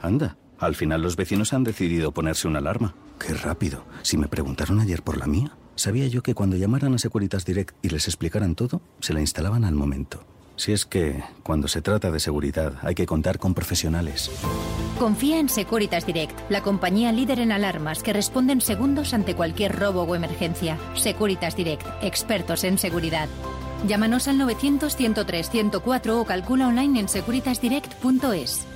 [0.00, 2.94] Anda, al final los vecinos han decidido ponerse una alarma.
[3.18, 3.84] Qué rápido.
[4.00, 7.76] Si me preguntaron ayer por la mía, sabía yo que cuando llamaran a Securitas Direct
[7.82, 10.24] y les explicaran todo, se la instalaban al momento.
[10.56, 14.30] Si es que, cuando se trata de seguridad, hay que contar con profesionales.
[14.98, 19.76] Confía en Securitas Direct, la compañía líder en alarmas que responde en segundos ante cualquier
[19.76, 20.78] robo o emergencia.
[20.94, 23.28] Securitas Direct, expertos en seguridad.
[23.86, 28.66] Llámanos al 900 103 104 o calcula online en securitasdirect.es.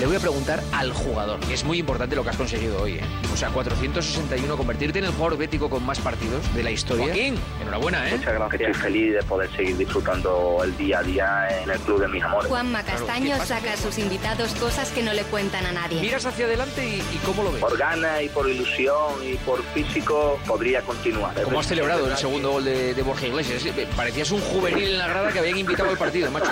[0.00, 1.40] Le voy a preguntar al jugador.
[1.50, 3.00] Es muy importante lo que has conseguido hoy, ¿eh?
[3.34, 7.06] O sea, 461, convertirte en el jugador bético con más partidos de la historia.
[7.06, 8.16] Joaquín, enhorabuena, ¿eh?
[8.16, 8.60] Muchas gracias.
[8.60, 12.22] Estoy feliz de poder seguir disfrutando el día a día en el club de mis
[12.22, 12.48] amores.
[12.48, 13.58] Juanma Castaño ¿qué pasa?
[13.58, 16.00] saca a sus invitados cosas que no le cuentan a nadie.
[16.00, 17.60] Miras hacia adelante y, y ¿cómo lo ves?
[17.60, 21.34] Por ganas y por ilusión y por físico podría continuar.
[21.42, 23.64] ¿Cómo has celebrado el segundo gol de, de Borja Iglesias?
[23.66, 26.50] Eh, Parecías un juvenil en la grada que habían invitado al partido, macho.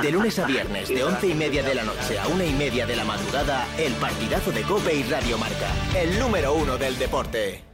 [0.00, 2.86] De lunes a viernes, de once y media de la noche a una y media
[2.86, 5.68] de la madrugada, el partidazo de Cope y Radio Marca.
[5.94, 7.65] El número uno del deporte.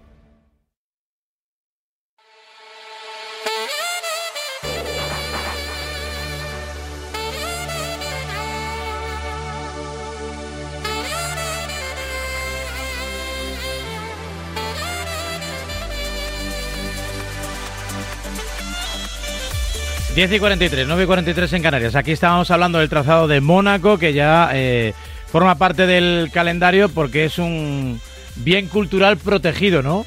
[20.14, 21.96] Diez y 43, 9 y 43 en Canarias.
[21.96, 24.92] Aquí estábamos hablando del trazado de Mónaco, que ya eh,
[25.26, 27.98] forma parte del calendario porque es un
[28.36, 30.04] bien cultural protegido, ¿no?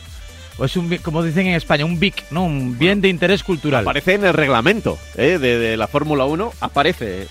[0.59, 2.45] O es un, como dicen en España, un BIC, ¿no?
[2.45, 3.81] Un bien de interés cultural.
[3.81, 5.39] Aparece en el reglamento ¿eh?
[5.39, 7.27] de, de la Fórmula 1, aparece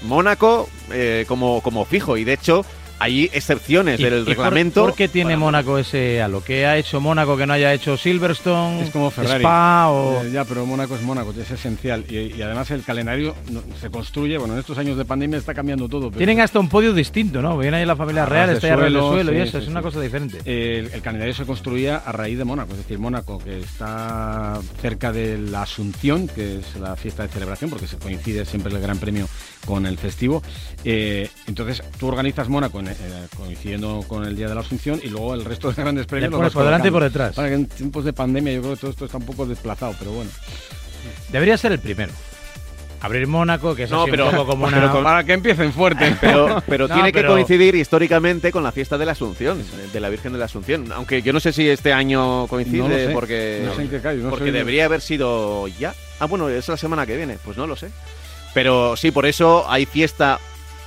[0.00, 2.64] Mónaco eh, como, como fijo y de hecho
[3.04, 4.82] hay excepciones ¿Y- del y reglamento.
[4.84, 6.42] ¿Por qué tiene Mónaco ese halo?
[6.42, 8.82] ¿Qué ha hecho Mónaco que no haya hecho Silverstone?
[8.82, 9.42] Es como Ferrari.
[9.44, 10.22] Spa o...
[10.24, 12.04] Eh, ya, pero Mónaco es Mónaco, es esencial.
[12.08, 15.52] Y, y además el calendario no- se construye, bueno, en estos años de pandemia está
[15.54, 16.08] cambiando todo.
[16.08, 17.58] pero- Tienen hasta un podio distinto, ¿no?
[17.58, 19.68] Viene ahí la familia A real, está a de suelo, suelo y eso, sí, es
[19.70, 19.84] una sí.
[19.84, 20.38] cosa diferente.
[20.44, 25.12] El, el calendario se construía a raíz de Mónaco, es decir, Mónaco, que está cerca
[25.12, 28.98] de la Asunción, que es la fiesta de celebración, porque se coincide siempre el Gran
[28.98, 29.26] Premio
[29.64, 30.42] con el festivo.
[30.84, 32.94] Eh, entonces, tú organizas Mónaco en- eh,
[33.36, 36.52] coincidiendo con el Día de la Asunción y luego el resto de grandes premios los
[36.52, 37.34] por delante y por detrás.
[37.34, 39.94] Para que en tiempos de pandemia yo creo que todo esto está un poco desplazado,
[39.98, 40.30] pero bueno.
[41.32, 42.12] Debería ser el primero.
[43.00, 44.90] Abrir Mónaco, que es No, así pero- un poco como una...
[44.90, 46.16] con- Para que empiecen fuerte.
[46.22, 50.08] Pero, pero No, tiene que coincidir históricamente con la fiesta de la Asunción, de la
[50.08, 50.90] Virgen de la Asunción.
[50.90, 53.08] Aunque yo no sé si este año coincide, No lo sé.
[53.12, 55.94] porque, No sé en qué cae, no porque soy- debería haber sido ya.
[56.18, 57.90] Ah, bueno, es la semana que viene, pues no lo sé.
[58.54, 60.38] Pero sí, por eso hay fiesta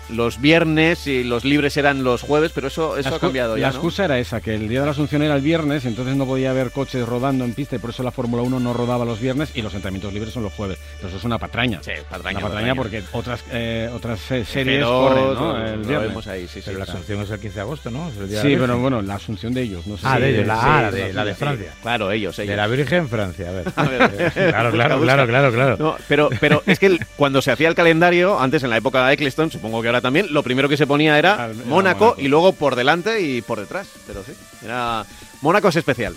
[0.09, 3.61] los viernes y los libres eran los jueves, pero eso, eso La ha cambiado La
[3.61, 3.73] ya, ¿no?
[3.73, 6.51] excusa era esa, que el día de la Asunción era el viernes, entonces no podía
[6.51, 9.51] haber coches rodando en pista y por eso la Fórmula 1 no rodaba los viernes
[9.55, 10.77] y los entrenamientos libres son los jueves.
[10.97, 11.79] Pero eso es una patraña.
[11.83, 12.75] Sí, patraña, Una patraña patraña.
[12.75, 15.57] porque otras eh, otras se- series F2, corren, ¿no?
[15.65, 16.07] El lo viernes.
[16.09, 16.61] vemos ahí, sí, sí.
[16.65, 18.09] Pero la Asunción es el 15 de agosto, ¿no?
[18.09, 20.15] Es el día de Sí, la pero bueno, la Asunción de ellos, no sé Ah,
[20.15, 21.39] si- de ellos, la, sí, ah, la de, la de sí.
[21.39, 21.71] Francia.
[21.81, 22.49] Claro, ellos, ellos.
[22.49, 23.67] De la Virgen Francia, a ver.
[23.75, 25.77] A ver, claro, claro, claro, claro, claro.
[25.79, 29.05] No, pero, pero es que el- cuando se hacía el calendario, antes en la época
[29.07, 31.69] de Eccleston, supongo que ahora también, lo primero que se ponía era Ah, era Mónaco,
[32.05, 32.15] Mónaco.
[32.17, 33.87] y luego por delante y por detrás.
[34.07, 34.31] Pero sí,
[34.63, 35.05] era.
[35.41, 36.15] Mónaco es especial.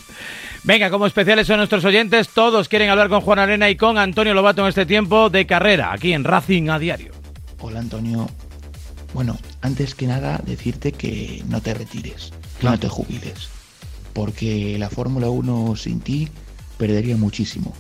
[0.65, 4.35] Venga, como especiales son nuestros oyentes, todos quieren hablar con Juan Arena y con Antonio
[4.35, 7.13] Lobato en este tiempo de carrera, aquí en Racing a diario.
[7.61, 8.29] Hola Antonio.
[9.15, 13.49] Bueno, antes que nada decirte que no te retires, que no te jubiles,
[14.13, 16.29] porque la Fórmula 1 sin ti
[16.79, 17.75] perdería muchísimo.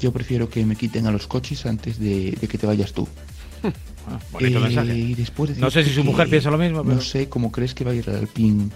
[0.00, 3.06] Yo prefiero que me quiten a los coches antes de, de que te vayas tú.
[4.32, 4.94] bonito Eh, mensaje.
[4.96, 7.74] y después No sé si su mujer piensa lo mismo, pero- No sé cómo crees
[7.74, 8.68] que va a ir el Alpine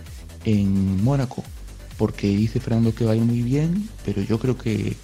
[0.45, 1.43] en Mónaco,
[1.99, 4.95] porque dice Fernando que va a ir muy bien, pero yo creo que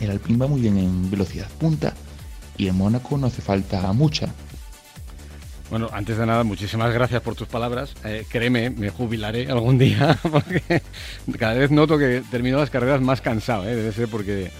[0.00, 1.94] el Alpine va muy bien en velocidad punta
[2.56, 4.32] y en Mónaco no hace falta mucha.
[5.70, 7.94] Bueno, antes de nada, muchísimas gracias por tus palabras.
[8.04, 10.82] Eh, créeme, me jubilaré algún día porque
[11.38, 13.74] cada vez noto que termino las carreras más cansado, ¿eh?
[13.74, 14.50] debe ser porque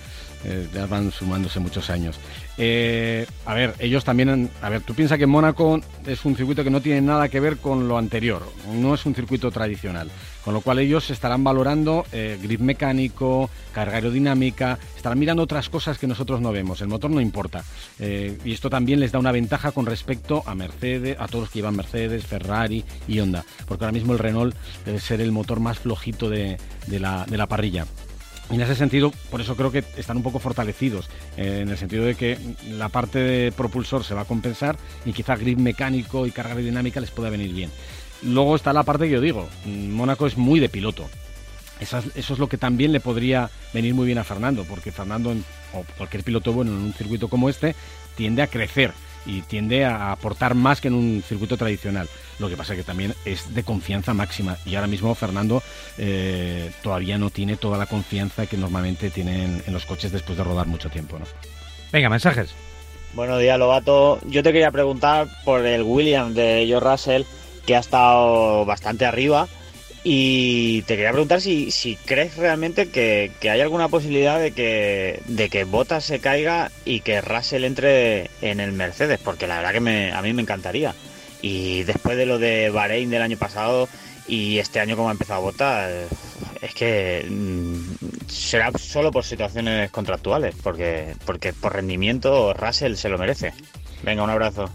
[0.45, 2.17] eh, ya van sumándose muchos años.
[2.57, 6.63] Eh, a ver, ellos también, han- a ver, tú piensas que Mónaco es un circuito
[6.63, 10.09] que no tiene nada que ver con lo anterior, no es un circuito tradicional,
[10.45, 15.99] con lo cual ellos estarán valorando eh, grip mecánico, carga aerodinámica, estarán mirando otras cosas
[15.99, 17.65] que nosotros no vemos, el motor no importa.
[17.99, 21.51] Eh, y esto también les da una ventaja con respecto a Mercedes, a todos los
[21.51, 24.55] que llevan Mercedes, Ferrari y Honda, porque ahora mismo el Renault
[24.85, 26.57] debe ser el motor más flojito de,
[26.89, 27.87] la parrilla.
[28.51, 32.05] En ese sentido, por eso creo que están un poco fortalecidos, eh, en el sentido
[32.05, 36.31] de que la parte de propulsor se va a compensar y quizá grip mecánico y
[36.31, 37.71] carga aerodinámica les pueda venir bien.
[38.23, 41.09] Luego está la parte que yo digo, mm, Mónaco es muy de piloto.
[41.81, 45.35] Eso es lo que también le podría venir muy bien a Fernando, porque Fernando,
[45.73, 47.75] o cualquier piloto bueno en un circuito como este,
[48.17, 48.93] tiende a crecer
[49.27, 52.09] y tiende a aportar más que en un circuito tradicional.
[52.39, 55.63] Lo que pasa que también es de confianza máxima y ahora mismo Fernando
[55.99, 60.45] eh, todavía no tiene toda la confianza que normalmente tienen en los coches después de
[60.45, 61.19] rodar mucho tiempo.
[61.19, 61.27] ¿no?
[61.93, 62.55] Venga, mensajes.
[63.15, 64.19] Buenos días, Lobato.
[64.27, 67.23] Yo te quería preguntar por el Williams de George Russell,
[67.65, 69.47] que ha estado bastante arriba.
[70.07, 75.23] Y te quería preguntar si, si crees realmente que, que hay alguna posibilidad de que,
[75.27, 79.73] de que Bottas se caiga y que Russell entre en el Mercedes, porque la verdad
[79.73, 80.95] que me, a mí me encantaría.
[81.45, 83.87] Y después de lo de Bahrein del año pasado
[84.27, 85.91] y este año como ha empezado a votar,
[86.63, 93.19] es que mm, será solo por situaciones contractuales, porque, porque por rendimiento Russell se lo
[93.19, 93.53] merece.
[94.03, 94.71] Venga, un abrazo.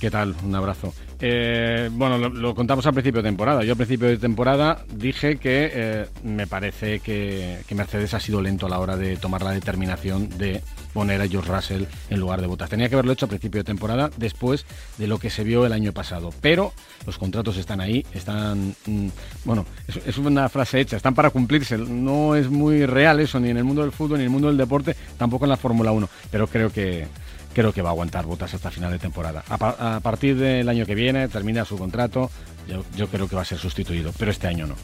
[0.00, 0.34] ¿Qué tal?
[0.42, 0.94] Un abrazo.
[1.20, 3.62] Eh, bueno, lo, contamos al principio de temporada.
[3.62, 8.40] Yo al principio de temporada dije que eh, me parece que, que Mercedes ha sido
[8.40, 10.62] lento a la hora de tomar la determinación de
[10.94, 12.70] poner a George Russell en lugar de Bottas.
[12.70, 14.64] Tenía que haberlo hecho a principio de temporada, después
[14.96, 16.32] de lo que se vio el año pasado.
[16.40, 16.72] Pero
[17.04, 18.74] los contratos están ahí, están...
[18.86, 19.08] mm,
[19.44, 19.66] bueno,
[20.06, 21.76] es, una frase hecha, están para cumplirse.
[21.76, 24.48] No es muy real eso, ni en el mundo del fútbol, ni en el mundo
[24.48, 26.08] del deporte, tampoco en la Fórmula 1.
[26.30, 27.06] Pero creo que,
[27.52, 29.44] creo que va a aguantar Botas hasta final de temporada.
[29.48, 32.30] A, pa- a partir del año que viene, termina su contrato,
[32.96, 34.74] yo creo que va a ser sustituido, pero este año no.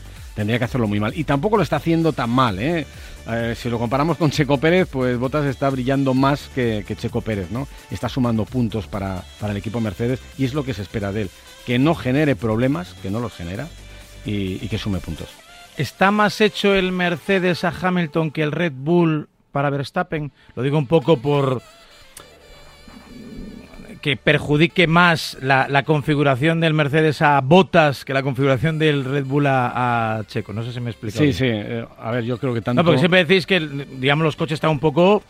[0.40, 1.12] Tendría que hacerlo muy mal.
[1.14, 2.86] Y tampoco lo está haciendo tan mal, ¿eh?
[3.28, 7.50] Eh, si lo comparamos con Checo Pérez, pues Botas está brillando más que, Checo Pérez,
[7.50, 7.68] ¿no?
[7.90, 11.20] Está sumando puntos para, para el equipo Mercedes y es lo que se espera de
[11.20, 11.30] él.
[11.66, 13.68] Que no genere problemas, que no los genera,
[14.24, 15.28] y que sume puntos.
[15.76, 20.32] ¿Está más hecho el Mercedes a Hamilton que el Red Bull para Verstappen?
[20.56, 21.60] Lo digo un poco por
[24.00, 29.24] que perjudique más la, la configuración del Mercedes a Botas que la configuración del Red
[29.24, 30.52] Bull a, a Checo.
[30.52, 31.18] No sé si me explico.
[31.18, 31.46] Sí, sí.
[31.46, 32.82] eh, a ver, yo creo que tanto...
[32.82, 35.22] No, porque siempre decís que, digamos, los coches están un poco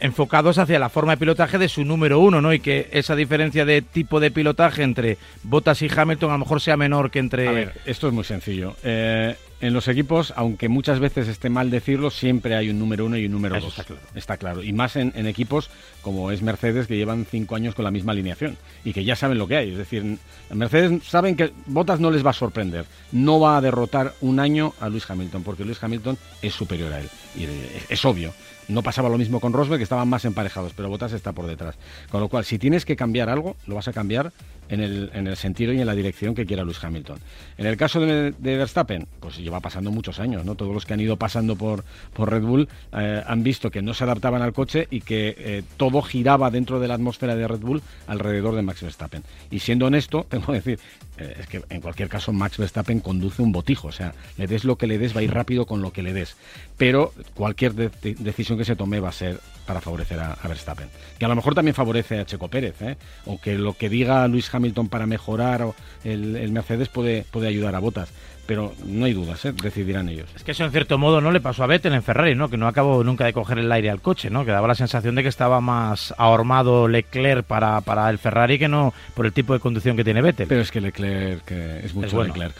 [0.00, 2.52] enfocados hacia la forma de pilotaje de su número uno, ¿no?
[2.54, 6.60] Y que esa diferencia de tipo de pilotaje entre Bottas y Hamilton a lo mejor
[6.60, 7.46] sea menor que entre...
[7.46, 8.76] A ver, esto es muy sencillo.
[8.82, 13.16] Eh, en los equipos, aunque muchas veces esté mal decirlo, siempre hay un número uno
[13.16, 13.78] y un número Eso dos.
[13.78, 14.02] está claro.
[14.14, 14.62] Está claro.
[14.62, 15.70] Y más en, en equipos
[16.02, 19.38] como es Mercedes, que llevan cinco años con la misma alineación y que ya saben
[19.38, 19.70] lo que hay.
[19.72, 20.18] Es decir, en
[20.58, 22.86] Mercedes saben que Bottas no les va a sorprender.
[23.12, 27.00] No va a derrotar un año a Luis Hamilton, porque Luis Hamilton es superior a
[27.00, 27.08] él.
[27.36, 27.46] Y
[27.88, 28.32] es obvio.
[28.70, 31.76] No pasaba lo mismo con Rosberg, que estaban más emparejados, pero Bottas está por detrás.
[32.10, 34.32] Con lo cual, si tienes que cambiar algo, lo vas a cambiar
[34.68, 37.18] en el, en el sentido y en la dirección que quiera Luis Hamilton.
[37.58, 40.54] En el caso de, de Verstappen, pues lleva pasando muchos años, ¿no?
[40.54, 43.92] Todos los que han ido pasando por, por Red Bull eh, han visto que no
[43.94, 47.58] se adaptaban al coche y que eh, todo giraba dentro de la atmósfera de Red
[47.60, 49.24] Bull alrededor de Max Verstappen.
[49.50, 50.78] Y siendo honesto, tengo que decir,
[51.18, 54.64] eh, es que en cualquier caso Max Verstappen conduce un botijo, o sea, le des
[54.64, 56.36] lo que le des, va a ir rápido con lo que le des.
[56.76, 60.48] Pero cualquier de- de- decisión que se tome va a ser para favorecer a, a
[60.48, 60.88] Verstappen.
[61.18, 62.96] Que a lo mejor también favorece a Checo Pérez, ¿eh?
[63.24, 65.66] o que lo que diga Luis Hamilton para mejorar
[66.04, 68.10] el, el Mercedes puede, puede ayudar a Botas.
[68.46, 69.52] Pero no hay dudas, ¿eh?
[69.52, 70.28] decidirán ellos.
[70.34, 72.50] Es que eso en cierto modo no le pasó a Vettel en Ferrari, ¿no?
[72.50, 74.44] Que no acabó nunca de coger el aire al coche, ¿no?
[74.44, 78.68] Que daba la sensación de que estaba más ahormado Leclerc para, para el Ferrari que
[78.68, 80.48] no por el tipo de conducción que tiene Vettel.
[80.48, 82.34] Pero es que Leclerc es mucho Es bueno.
[82.34, 82.56] Leclerc.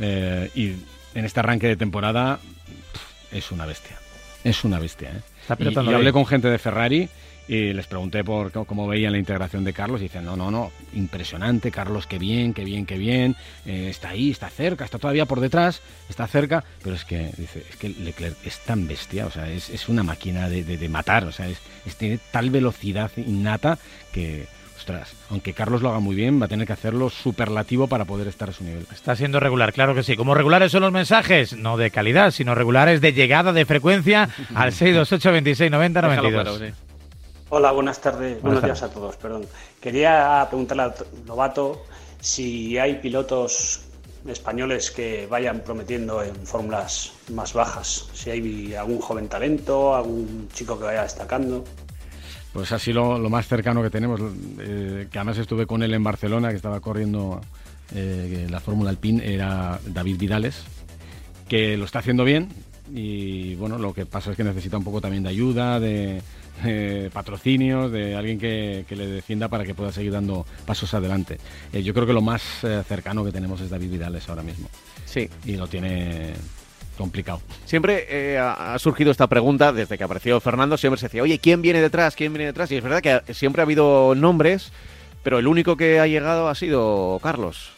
[0.00, 0.74] Eh, y
[1.14, 2.40] en este arranque de temporada
[3.30, 3.96] es una bestia.
[4.44, 5.10] Es una bestia.
[5.10, 5.20] ¿eh?
[5.70, 7.08] Y, hablé con gente de Ferrari
[7.48, 10.50] y les pregunté por cómo, cómo veían la integración de Carlos y dicen, no, no,
[10.50, 14.98] no, impresionante, Carlos, qué bien, qué bien, qué bien, eh, está ahí, está cerca, está
[14.98, 15.80] todavía por detrás,
[16.10, 19.70] está cerca, pero es que, dice, es que Leclerc es tan bestia, o sea, es,
[19.70, 23.78] es una máquina de, de- de matar, o sea, es, es- tiene tal velocidad innata
[24.12, 24.46] que,
[24.88, 28.26] ostras, aunque Carlos lo haga muy bien, va a tener que hacerlo superlativo para poder
[28.26, 28.86] estar a su nivel.
[28.92, 30.16] Está siendo regular, claro que sí.
[30.16, 34.72] Como regulares son los mensajes, no de calidad, sino regulares de llegada, de frecuencia al
[34.72, 36.32] 628 26 90 92.
[36.32, 36.82] Déjalo claro, sí.
[37.50, 38.40] Hola, buenas tardes.
[38.40, 38.80] Buenos tardes.
[38.80, 39.46] días a todos, perdón.
[39.80, 40.94] Quería preguntarle a
[41.26, 41.84] Lobato
[42.20, 43.82] si hay pilotos
[44.26, 48.08] españoles que vayan prometiendo en fórmulas más bajas.
[48.14, 51.64] Si hay algún joven talento, algún chico que vaya destacando.
[52.58, 54.20] Pues así lo, lo más cercano que tenemos,
[54.58, 57.40] eh, que además estuve con él en Barcelona, que estaba corriendo
[57.94, 60.64] eh, la Fórmula Alpine, era David Vidales,
[61.48, 62.48] que lo está haciendo bien
[62.92, 66.20] y bueno, lo que pasa es que necesita un poco también de ayuda, de,
[66.64, 71.38] de patrocinios, de alguien que, que le defienda para que pueda seguir dando pasos adelante.
[71.72, 74.68] Eh, yo creo que lo más eh, cercano que tenemos es David Vidales ahora mismo.
[75.04, 75.30] Sí.
[75.44, 76.32] Y lo tiene
[76.98, 77.40] complicado.
[77.64, 81.38] Siempre eh, ha ha surgido esta pregunta desde que apareció Fernando, siempre se decía, oye,
[81.38, 82.14] ¿quién viene detrás?
[82.14, 82.70] ¿Quién viene detrás?
[82.70, 84.72] Y es verdad que siempre ha habido nombres,
[85.22, 87.70] pero el único que ha llegado ha sido Carlos.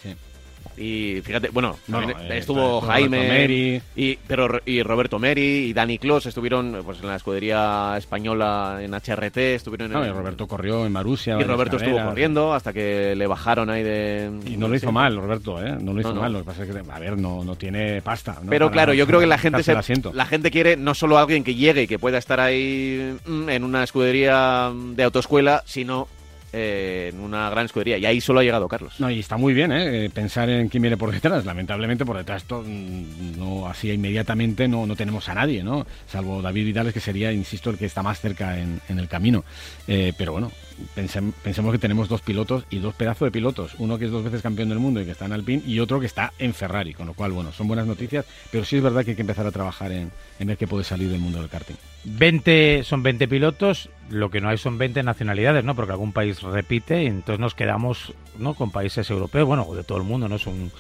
[0.81, 3.83] Y fíjate, bueno, eh, estuvo Jaime Meri.
[3.95, 8.95] y pero y Roberto Meri y Dani Clos estuvieron pues en la escudería española en
[8.95, 11.39] HRT, estuvieron No, en y Roberto corrió en Marusia.
[11.39, 15.17] y Roberto estuvo corriendo hasta que le bajaron ahí de Y no lo hizo mal,
[15.17, 15.77] Roberto, ¿eh?
[15.79, 16.33] No lo hizo No, mal.
[16.33, 18.39] Lo que pasa es que, a ver, no, no tiene pasta.
[18.49, 19.75] Pero Para- claro, yo creo que la gente se-
[20.15, 23.65] la gente quiere no solo alguien que llegue y que pueda estar ahí mm, en
[23.65, 26.09] una escudería de autoescuela, sino
[26.53, 27.99] eh, en una gran escudería.
[27.99, 28.95] Y ahí solo ha llegado Carlos.
[28.99, 30.11] No, y está muy bien, ¿eh?
[30.13, 31.45] Pensar en quién viene por detrás.
[31.45, 35.87] Lamentablemente por detrás to- mm, no así inmediatamente no, no tenemos a nadie, ¿no?
[36.09, 39.45] Salvo David Vidales, que sería, insisto, el que está más cerca en, el camino.
[39.89, 40.51] Eh, pero bueno,
[40.97, 43.73] pensem- pensemos que tenemos dos pilotos y dos pedazos de pilotos.
[43.79, 46.01] Uno que es dos veces campeón del mundo y que está en Alpine y otro
[46.01, 46.95] que está en Ferrari.
[46.95, 49.47] Con lo cual, bueno, son buenas noticias, pero sí es verdad que hay que empezar
[49.47, 51.77] a trabajar en, en ver qué puede salir del mundo del karting.
[52.05, 55.75] 20 son 20 pilotos, lo que no hay son 20 nacionalidades, ¿no?
[55.75, 58.55] Porque algún país repite y entonces nos quedamos, ¿no?
[58.55, 60.37] Con países europeos, bueno, de todo el mundo, ¿no?
[60.37, 60.71] Es un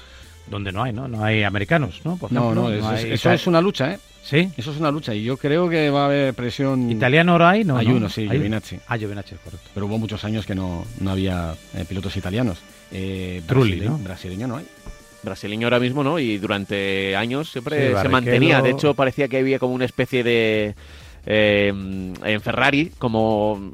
[0.46, 1.06] donde no hay, ¿no?
[1.06, 2.16] No hay americanos, ¿no?
[2.16, 3.98] Por No, ejemplo, no, es- hay- eso es una lucha, ¿eh?
[4.22, 4.50] Sí.
[4.56, 6.90] Eso es una lucha y yo creo que va a haber presión.
[6.90, 7.64] ¿Italiano ahora hay?
[7.64, 7.96] No, hay no.
[7.96, 8.78] uno, sí, Hay- Giovinazzi.
[8.88, 9.68] Ah, Giovinazzi, correcto.
[9.72, 12.58] Pero hubo muchos años que no, no había eh, pilotos italianos.
[12.92, 13.98] Eh, Trulli, brasile- ¿no?
[13.98, 14.66] Brasileño no hay.
[15.22, 16.18] Brasileño ahora mismo, ¿no?
[16.18, 18.60] Y durante años Sí, siempre se mantenía.
[18.62, 20.74] De hecho, parecía que había como una especie de...
[21.26, 23.72] eh, en Ferrari, como...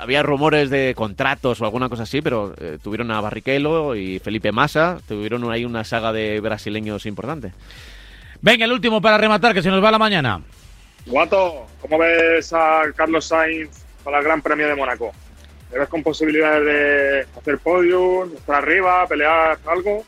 [0.00, 4.52] Había rumores de contratos o alguna cosa así, pero eh, tuvieron a Barrichello y Felipe
[4.52, 7.52] Massa, tuvieron ahí una saga de brasileños importante.
[8.42, 10.42] Venga, el último para rematar, que se nos va la mañana.
[11.06, 15.10] Guato, ¿cómo ves a Carlos Sainz para el Gran Premio de Mónaco?
[15.72, 20.04] ¿Le ves con posibilidades de hacer podium, estar arriba, pelear algo?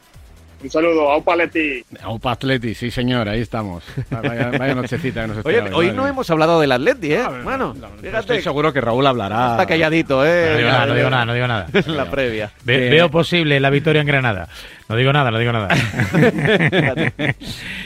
[0.63, 1.83] Un saludo, Aupa Leti.
[2.03, 3.83] Aupa Atleti, sí señor, ahí estamos.
[4.11, 7.23] Vaya, vaya nochecita que nos Oye, hoy madre no hemos hablado del Atleti, ¿eh?
[7.43, 8.43] Bueno, Estoy fíjate.
[8.43, 9.53] seguro que Raúl hablará.
[9.53, 10.51] Está calladito, ¿eh?
[10.53, 11.67] No digo nada, no digo nada, no digo nada.
[11.87, 12.51] La previa.
[12.65, 14.49] Ve- Eh, Veo posible la victoria en Granada.
[14.89, 15.69] No digo nada, no digo nada.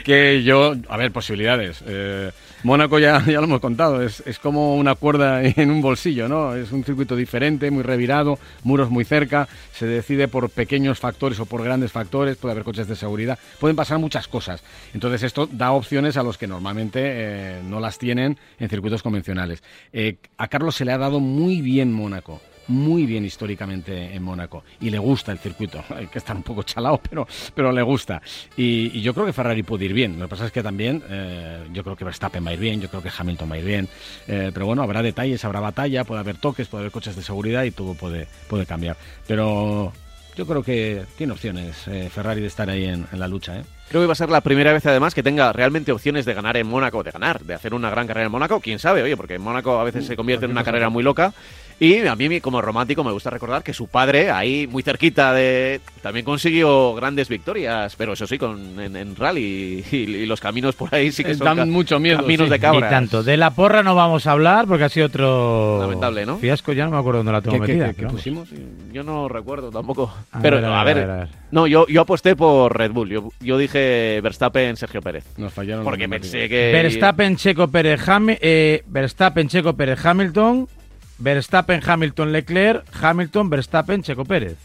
[0.04, 1.82] que yo, a ver, posibilidades.
[1.86, 2.30] Eh,
[2.64, 6.54] Mónaco ya, ya lo hemos contado, es, es como una cuerda en un bolsillo, ¿no?
[6.54, 11.46] Es un circuito diferente, muy revirado, muros muy cerca, se decide por pequeños factores o
[11.46, 14.62] por grandes factores, puede haber coches de seguridad, pueden pasar muchas cosas.
[14.94, 19.62] Entonces esto da opciones a los que normalmente eh, no las tienen en circuitos convencionales.
[19.92, 24.64] Eh, a Carlos se le ha dado muy bien Mónaco muy bien históricamente en Mónaco
[24.80, 25.82] y le gusta el circuito.
[25.94, 28.20] Hay que estar un poco chalado, pero, pero le gusta.
[28.56, 30.18] Y, y yo creo que Ferrari puede ir bien.
[30.18, 32.80] Lo que pasa es que también eh, yo creo que Verstappen va a ir bien,
[32.80, 33.88] yo creo que Hamilton va a ir bien.
[34.26, 37.64] Eh, pero bueno, habrá detalles, habrá batalla, puede haber toques, puede haber coches de seguridad
[37.64, 38.96] y todo puede, puede cambiar.
[39.26, 39.92] Pero
[40.36, 43.58] yo creo que tiene opciones eh, Ferrari de estar ahí en, en la lucha.
[43.58, 43.64] ¿eh?
[43.88, 46.56] Creo que va a ser la primera vez además que tenga realmente opciones de ganar
[46.56, 49.34] en Mónaco, de ganar, de hacer una gran carrera en Mónaco, quién sabe, oye, porque
[49.34, 51.32] en Mónaco a veces se convierte en una carrera muy loca.
[51.80, 55.80] Y a mí como romántico me gusta recordar que su padre ahí muy cerquita de
[56.02, 60.74] también consiguió grandes victorias, pero eso sí con en, en rally y, y los caminos
[60.76, 62.50] por ahí sí que Eh, son dan mucho miedo, caminos sí.
[62.52, 62.86] de cabra.
[62.86, 63.22] Ni tanto.
[63.22, 66.38] De la porra no vamos a hablar porque ha sido otro Lamentable, ¿no?
[66.38, 66.72] fiasco.
[66.72, 67.88] Ya no me acuerdo dónde la tengo ¿Qué- metida.
[67.92, 68.48] qué- qué pusimos?
[68.92, 70.14] Yo no recuerdo tampoco.
[70.32, 71.28] A pero ver, a a ver, ver, a ver, a ver.
[71.50, 73.08] no, yo, yo aposté por Red Bull.
[73.10, 75.24] Yo, yo dije Verstappen, Sergio Pérez.
[75.36, 78.00] Nos fallaron Porque pensé que Verstappen, Checo Pérez,
[78.40, 80.68] eh, Verstappen, Checo Pérez, Hamilton,
[81.18, 84.56] Verstappen, Hamilton, Leclerc, Hamilton, Verstappen, Checo Pérez.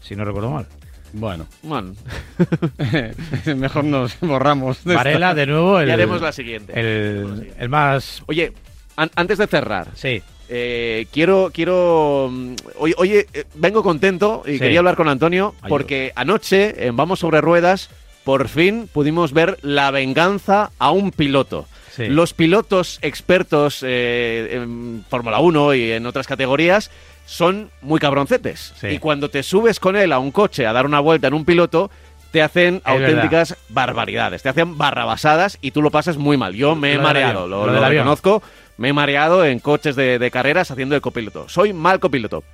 [0.00, 0.66] Si no recuerdo mal.
[1.12, 1.46] Bueno.
[1.62, 1.94] Bueno.
[3.56, 4.84] Mejor nos borramos.
[4.84, 5.34] de Varela, esta.
[5.40, 6.72] de nuevo, el, Ya haremos la siguiente.
[6.78, 8.22] El, el más...
[8.26, 8.52] Oye,
[8.96, 9.88] an- antes de cerrar.
[9.94, 10.22] Sí.
[10.48, 12.28] eh, quiero, quiero.
[12.30, 14.58] mm, Oye, oye, eh, vengo contento y Sí.
[14.58, 15.68] quería hablar con Antonio Ayudo.
[15.68, 17.88] porque anoche en Vamos sobre Ruedas
[18.24, 21.66] por fin pudimos ver la venganza a un piloto.
[21.96, 22.08] Sí.
[22.08, 26.90] Los pilotos expertos eh, en Fórmula 1 y en otras categorías
[27.24, 28.74] son muy cabroncetes.
[28.78, 28.88] Sí.
[28.88, 31.46] Y cuando te subes con él a un coche a dar una vuelta en un
[31.46, 31.90] piloto,
[32.30, 36.54] te hacen auténticas barbaridades, te hacen barrabasadas y tú lo pasas muy mal.
[36.54, 38.42] Yo me he Lo mareado, lo, reconozco,
[38.76, 41.48] me he mareado en coches de, de carreras haciendo de copiloto.
[41.48, 42.44] Soy mal copiloto.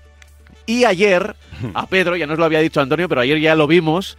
[0.67, 1.35] Y ayer,
[1.75, 4.17] a Pedro, ya nos lo había dicho Antonio, pero ayer ya lo vimos,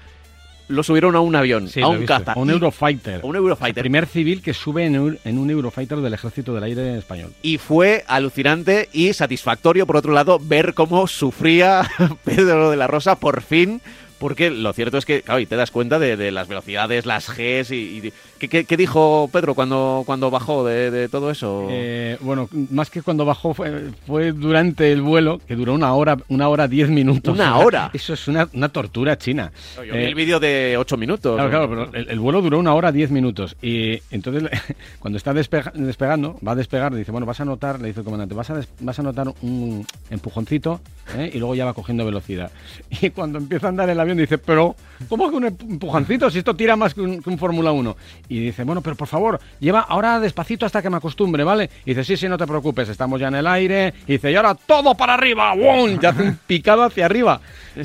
[0.68, 2.34] lo subieron a un avión, Sí, a un caza.
[2.34, 3.22] A un Eurofighter.
[3.22, 3.78] a un Eurofighter.
[3.80, 7.32] El primer civil que sube en, un- en un Eurofighter del Ejército del Aire español.
[7.41, 11.88] Y fue alucinante y satisfactorio, por otro lado, ver cómo sufría
[12.24, 13.82] Pedro de la Rosa por fin.
[14.24, 17.28] Porque lo cierto es que, claro, y te das cuenta de, de las velocidades, las
[17.30, 17.76] Gs y...
[18.05, 21.67] y- ¿qué, qué- qué dijo Pedro cuando, cuando bajó de, de todo eso?
[21.69, 26.17] Eh, bueno, más que cuando bajó fue, fue durante el vuelo, que duró una hora,
[26.30, 27.34] una hora diez minutos.
[27.36, 27.89] ¿Una hora?
[27.93, 29.51] Eso es una, una tortura china.
[29.76, 31.36] Yo vi Eh, el vídeo de 8 minutos.
[31.36, 33.57] Claro, claro, pero el, el vuelo duró una hora diez minutos.
[33.61, 34.43] Y entonces,
[34.99, 38.05] cuando está despega- despegando, va a despegar, dice, bueno, vas a notar, le dice el
[38.05, 40.80] comandante, vas a, des- vas a notar un empujoncito
[41.17, 41.30] ¿eh?
[41.34, 42.51] y luego ya va cogiendo velocidad.
[43.01, 44.76] Y cuando empieza a andar el avión, dice, pero
[45.09, 47.97] ¿cómo que un empujoncito si esto tira más que un, que un Fórmula 1?
[48.30, 51.70] Y dice, bueno, pero por favor, lleva ahora despacito hasta que me acostumbre, ¿vale?
[51.86, 53.93] Y dice, sí, sí, no te preocupes, estamos ya en el aire.
[54.07, 55.99] Y dice, y ahora todo para arriba, ¡bum!
[55.99, 57.41] Ya hace un picado hacia arriba.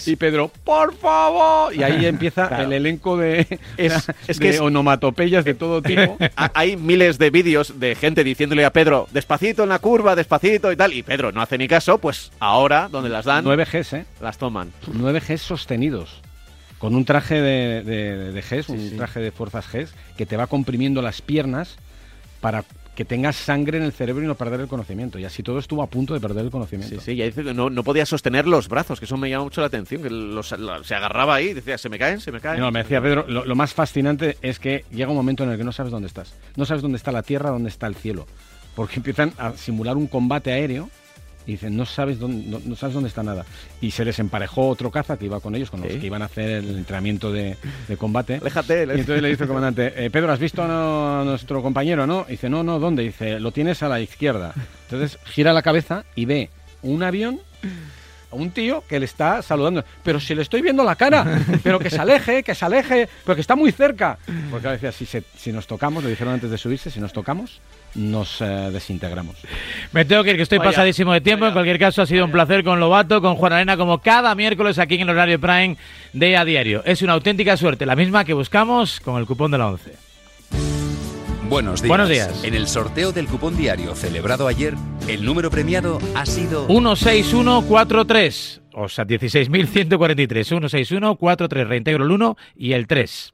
[0.06, 1.74] Y Pedro, por favor.
[1.74, 2.64] Y ahí empieza Claro.
[2.64, 6.16] el elenco de, Es- es que de es- onomatopeyas de todo tipo.
[6.36, 10.70] Ha- Hay miles de vídeos de gente diciéndole a Pedro, despacito en la curva, despacito
[10.72, 10.92] y tal.
[10.92, 14.06] Y Pedro no hace ni caso, pues ahora, donde las dan, 9 Gs, ¿eh?
[14.20, 14.72] las toman.
[14.92, 16.20] 9 Gs sostenidos.
[16.78, 20.46] Con un traje de, de, de Gs, un traje de fuerzas Gs, que te va
[20.46, 21.76] comprimiendo las piernas
[22.40, 22.62] para
[22.98, 25.20] que tengas sangre en el cerebro y no perder el conocimiento.
[25.20, 26.96] Y así todo estuvo a punto de perder el conocimiento.
[26.96, 29.44] Sí, sí, ya dice que no, no podía sostener los brazos, que eso me llama
[29.44, 32.32] mucho la atención, que los- la- se agarraba ahí y decía, se me caen, se
[32.32, 32.58] me caen.
[32.58, 35.58] No, me decía Pedro, lo, lo más fascinante es que llega un momento en el
[35.58, 36.34] que no sabes dónde estás.
[36.56, 38.26] No sabes dónde está la tierra, dónde está el cielo.
[38.74, 40.90] Porque empiezan a simular un combate aéreo
[41.48, 43.46] y dicen, no sabes dónde, no, no sabes dónde está nada.
[43.80, 45.98] Y se les emparejó otro caza que iba con ellos, con los Sí.
[45.98, 47.56] que iban a hacer el entrenamiento de,
[47.88, 48.36] de combate.
[48.36, 52.26] Aléjate, Y entonces le dice el comandante, "Eh, Pedro, ¿has visto a, nuestro compañero, no?
[52.28, 53.02] Y dice, no, no, ¿dónde?
[53.02, 54.52] Y dice, lo tienes a la izquierda.
[54.90, 56.50] Entonces gira la cabeza y ve
[56.82, 57.40] un avión
[58.30, 59.84] a un tío que le está saludando.
[60.02, 61.24] Pero si le estoy viendo la cara,
[61.62, 64.18] pero que se aleje, que se aleje, pero que está muy cerca.
[64.50, 67.12] Porque ahora decía, si, se- si nos tocamos, lo dijeron antes de subirse, si nos
[67.12, 67.60] tocamos,
[67.94, 69.36] nos eh, desintegramos.
[69.92, 71.46] Me tengo que ir, que estoy Vaya, pasadísimo de tiempo.
[71.46, 74.78] En cualquier caso, ha sido un placer con Lobato, con Juan Arena, como cada miércoles
[74.78, 75.76] aquí en el horario Prime
[76.12, 76.82] de A Diario.
[76.84, 79.92] Es una auténtica suerte, la misma que buscamos con el cupón de la 11.
[81.48, 81.88] Buenos días.
[81.88, 82.44] Buenos días.
[82.44, 84.74] En el sorteo del cupón diario celebrado ayer,
[85.08, 90.44] el número premiado ha sido 16143, o sea, 16.143.
[90.44, 93.32] 16143, reintegro el 1 y el 3.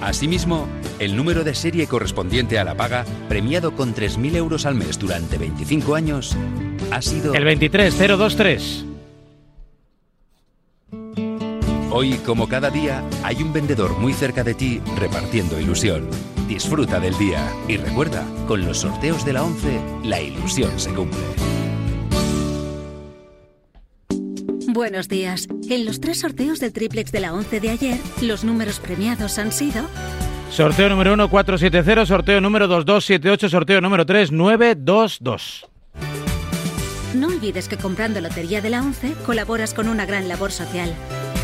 [0.00, 0.68] Asimismo,
[0.98, 5.38] el número de serie correspondiente a la paga, premiado con 3.000 euros al mes durante
[5.38, 6.36] 25 años,
[6.90, 7.34] ha sido...
[7.34, 8.91] El 23023.
[11.94, 16.08] Hoy, como cada día, hay un vendedor muy cerca de ti repartiendo ilusión.
[16.48, 21.20] Disfruta del día y recuerda, con los sorteos de la 11, la ilusión se cumple.
[24.68, 25.48] Buenos días.
[25.68, 29.52] En los tres sorteos del triplex de la 11 de ayer, los números premiados han
[29.52, 29.84] sido
[30.50, 32.06] Sorteo número 1, 470.
[32.06, 33.50] Sorteo número 2278.
[33.50, 35.66] Sorteo número 3, 922.
[37.14, 40.94] No olvides que comprando Lotería de la 11 colaboras con una gran labor social.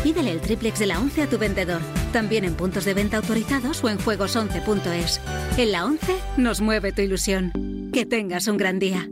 [0.03, 1.81] Pídele el triplex de la 11 a tu vendedor,
[2.13, 5.21] también en puntos de venta autorizados o en juegos11.es.
[5.57, 7.51] En la 11 nos mueve tu ilusión.
[7.91, 9.09] Que tengas un gran día.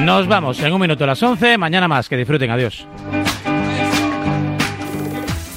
[0.00, 1.58] Nos vamos en un minuto a las 11.
[1.58, 2.08] Mañana más.
[2.08, 2.50] Que disfruten.
[2.50, 2.86] Adiós.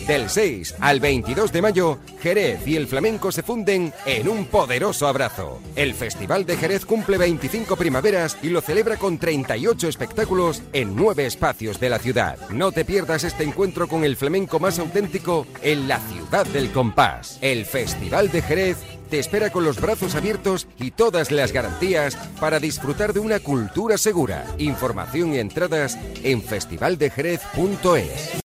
[0.07, 5.07] Del 6 al 22 de mayo, Jerez y el flamenco se funden en un poderoso
[5.07, 5.61] abrazo.
[5.77, 11.27] El Festival de Jerez cumple 25 primaveras y lo celebra con 38 espectáculos en nueve
[11.27, 12.39] espacios de la ciudad.
[12.51, 17.39] No te pierdas este encuentro con el flamenco más auténtico en la ciudad del compás.
[17.41, 18.79] El Festival de Jerez
[19.13, 23.99] te espera con los brazos abiertos y todas las garantías para disfrutar de una cultura
[23.99, 24.47] segura.
[24.57, 28.33] Información y entradas en festivaldejerez.es.